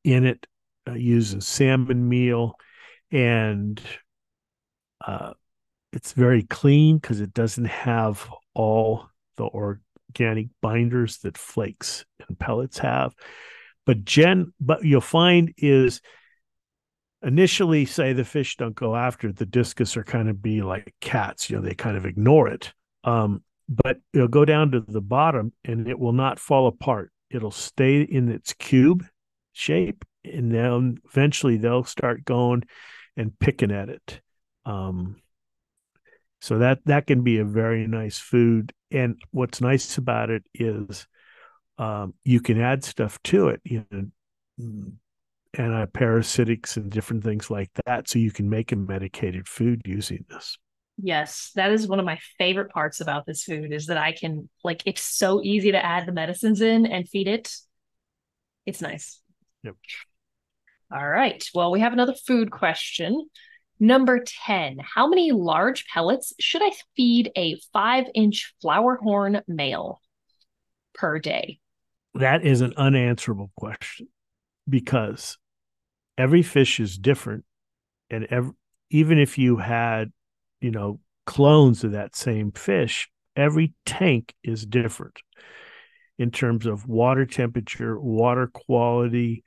[0.04, 0.46] in it,
[0.88, 2.54] uh, using salmon meal,
[3.11, 3.80] and
[5.04, 5.32] uh,
[5.92, 12.78] it's very clean because it doesn't have all the organic binders that flakes and pellets
[12.78, 13.14] have.
[13.84, 16.00] But Jen, but you'll find is
[17.22, 20.94] initially say the fish don't go after it, the discus are kind of be like
[21.00, 22.72] cats, you know, they kind of ignore it.
[23.04, 27.11] Um, but it'll go down to the bottom and it will not fall apart.
[27.31, 29.05] It'll stay in its cube
[29.53, 32.64] shape, and then eventually they'll start going
[33.17, 34.21] and picking at it.
[34.64, 35.17] Um,
[36.41, 38.73] so that that can be a very nice food.
[38.91, 41.07] And what's nice about it is
[41.79, 44.93] um, you can add stuff to it, you know,
[45.57, 50.59] antiparasitics and different things like that, so you can make a medicated food using this.
[50.99, 54.49] Yes, that is one of my favorite parts about this food is that I can
[54.64, 57.55] like it's so easy to add the medicines in and feed it.
[58.64, 59.20] It's nice.
[59.62, 59.74] Yep.
[60.92, 61.44] All right.
[61.55, 63.28] Well, we have another food question.
[63.78, 64.78] Number 10.
[64.94, 70.01] How many large pellets should I feed a five inch flowerhorn male
[70.94, 71.61] per day?
[72.14, 74.09] That is an unanswerable question
[74.66, 75.36] because
[76.16, 77.44] every fish is different.
[78.09, 78.53] And every,
[78.90, 80.12] even if you had,
[80.61, 85.18] you know, clones of that same fish, every tank is different
[86.18, 89.44] in terms of water temperature, water quality,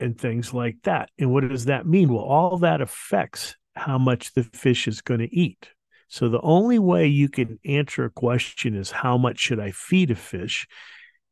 [0.00, 1.10] and things like that.
[1.18, 2.12] And what does that mean?
[2.12, 5.68] Well, all that affects how much the fish is going to eat.
[6.08, 10.10] So the only way you can answer a question is how much should I feed
[10.10, 10.66] a fish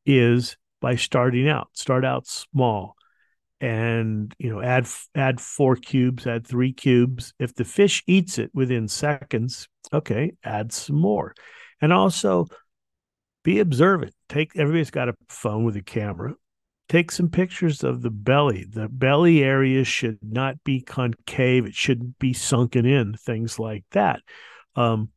[0.04, 1.68] is by starting out.
[1.72, 2.96] Start out small
[3.62, 7.32] and you know add add 4 cubes, add 3 cubes.
[7.38, 11.34] If the fish eats it within seconds, okay, add some more.
[11.80, 12.46] And also
[13.42, 14.14] be observant.
[14.28, 16.34] Take everybody's got a phone with a camera
[16.92, 18.66] take some pictures of the belly.
[18.68, 24.20] The belly area should not be concave, it shouldn't be sunken in, things like that.
[24.76, 25.08] Um,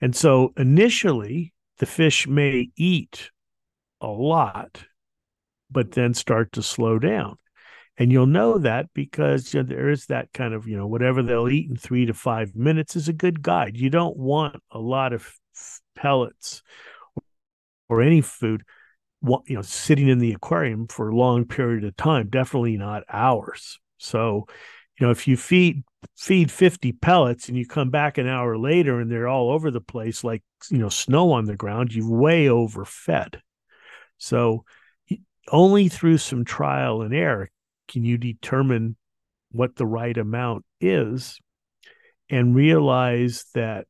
[0.00, 3.30] and so initially, the fish may eat
[4.00, 4.82] a lot,
[5.70, 7.36] but then start to slow down.
[7.98, 11.22] And you'll know that because you know, there is that kind of, you know, whatever
[11.22, 13.76] they'll eat in three to five minutes is a good guide.
[13.76, 15.30] You don't want a lot of
[15.96, 16.62] pellets
[17.88, 18.62] or any food
[19.22, 23.80] you know sitting in the aquarium for a long period of time definitely not hours
[23.96, 24.46] so
[24.98, 25.82] you know if you feed
[26.16, 29.80] feed 50 pellets and you come back an hour later and they're all over the
[29.80, 33.40] place like you know snow on the ground you've way overfed
[34.18, 34.64] so
[35.50, 37.48] only through some trial and error
[37.88, 38.96] can you determine
[39.50, 41.38] what the right amount is
[42.30, 43.86] and realize that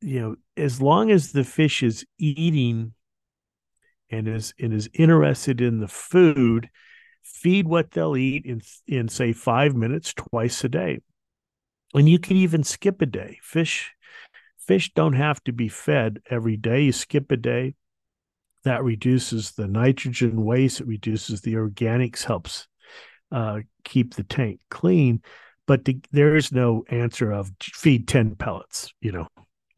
[0.00, 2.92] you know, as long as the fish is eating
[4.10, 6.68] and is and is interested in the food,
[7.22, 11.00] feed what they'll eat in in say five minutes twice a day.
[11.94, 13.38] And you can even skip a day.
[13.42, 13.92] Fish
[14.58, 16.82] fish don't have to be fed every day.
[16.82, 17.74] You skip a day.
[18.66, 22.66] That reduces the nitrogen waste, it reduces the organics, helps
[23.30, 25.22] uh, keep the tank clean.
[25.66, 29.28] But the, there is no answer of feed 10 pellets, you know,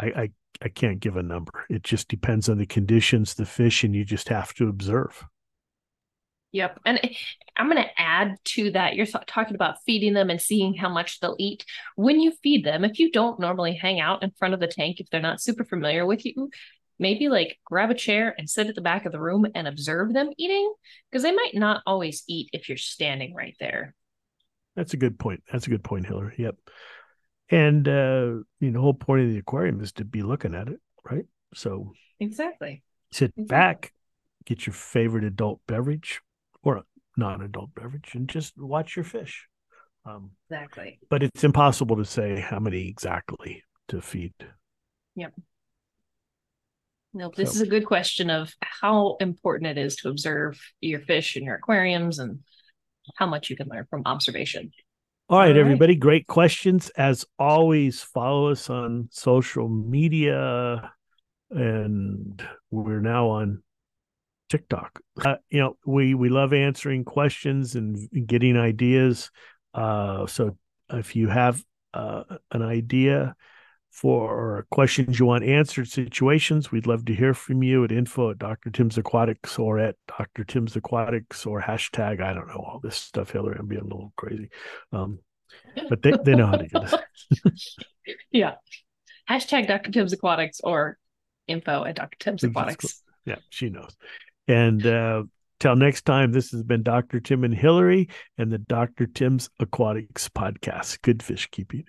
[0.00, 0.30] I, I
[0.60, 1.64] I can't give a number.
[1.70, 5.24] It just depends on the conditions, the fish, and you just have to observe.
[6.52, 6.80] Yep.
[6.86, 6.98] And
[7.56, 8.96] I'm going to add to that.
[8.96, 11.64] You're talking about feeding them and seeing how much they'll eat.
[11.94, 14.98] When you feed them, if you don't normally hang out in front of the tank,
[14.98, 16.50] if they're not super familiar with you,
[16.98, 20.12] maybe like grab a chair and sit at the back of the room and observe
[20.12, 20.72] them eating
[21.10, 23.94] because they might not always eat if you're standing right there.
[24.76, 25.42] That's a good point.
[25.50, 26.34] That's a good point, Hillary.
[26.38, 26.56] Yep.
[27.50, 30.68] And uh, you know, the whole point of the aquarium is to be looking at
[30.68, 30.80] it,
[31.10, 31.24] right?
[31.54, 32.82] So exactly.
[33.10, 33.44] Sit exactly.
[33.44, 33.92] back,
[34.44, 36.20] get your favorite adult beverage
[36.62, 36.82] or
[37.16, 39.46] non-adult beverage, and just watch your fish.
[40.04, 41.00] Um, exactly.
[41.10, 44.34] But it's impossible to say how many exactly to feed.
[45.16, 45.32] Yep.
[47.14, 47.56] No, this so.
[47.56, 51.56] is a good question of how important it is to observe your fish in your
[51.56, 52.40] aquariums and
[53.16, 54.70] how much you can learn from observation.
[55.28, 55.94] All right, All right, everybody.
[55.94, 56.90] Great questions.
[56.90, 60.92] As always, follow us on social media.
[61.50, 63.62] And we're now on
[64.48, 65.00] TikTok.
[65.24, 69.30] Uh, you know, we we love answering questions and getting ideas.
[69.74, 70.56] Uh, so
[70.90, 71.62] if you have
[71.94, 73.34] uh, an idea
[74.00, 78.38] for questions you want answered situations, we'd love to hear from you at info at
[78.38, 78.70] Dr.
[78.70, 80.44] Tim's Aquatics or at Dr.
[80.44, 83.56] Tim's Aquatics or hashtag, I don't know, all this stuff, Hillary.
[83.58, 84.50] I'm being a little crazy.
[84.92, 85.18] Um,
[85.88, 88.16] but they, they know how to get it.
[88.30, 88.54] yeah.
[89.28, 89.90] Hashtag Dr.
[89.90, 90.96] Tim's Aquatics or
[91.48, 92.18] info at Dr.
[92.20, 93.02] Tim's Aquatics.
[93.24, 93.96] Yeah, she knows.
[94.46, 95.24] And uh,
[95.58, 97.18] till next time, this has been Dr.
[97.18, 99.06] Tim and Hillary and the Dr.
[99.06, 101.02] Tim's Aquatics podcast.
[101.02, 101.86] Good fish keeping.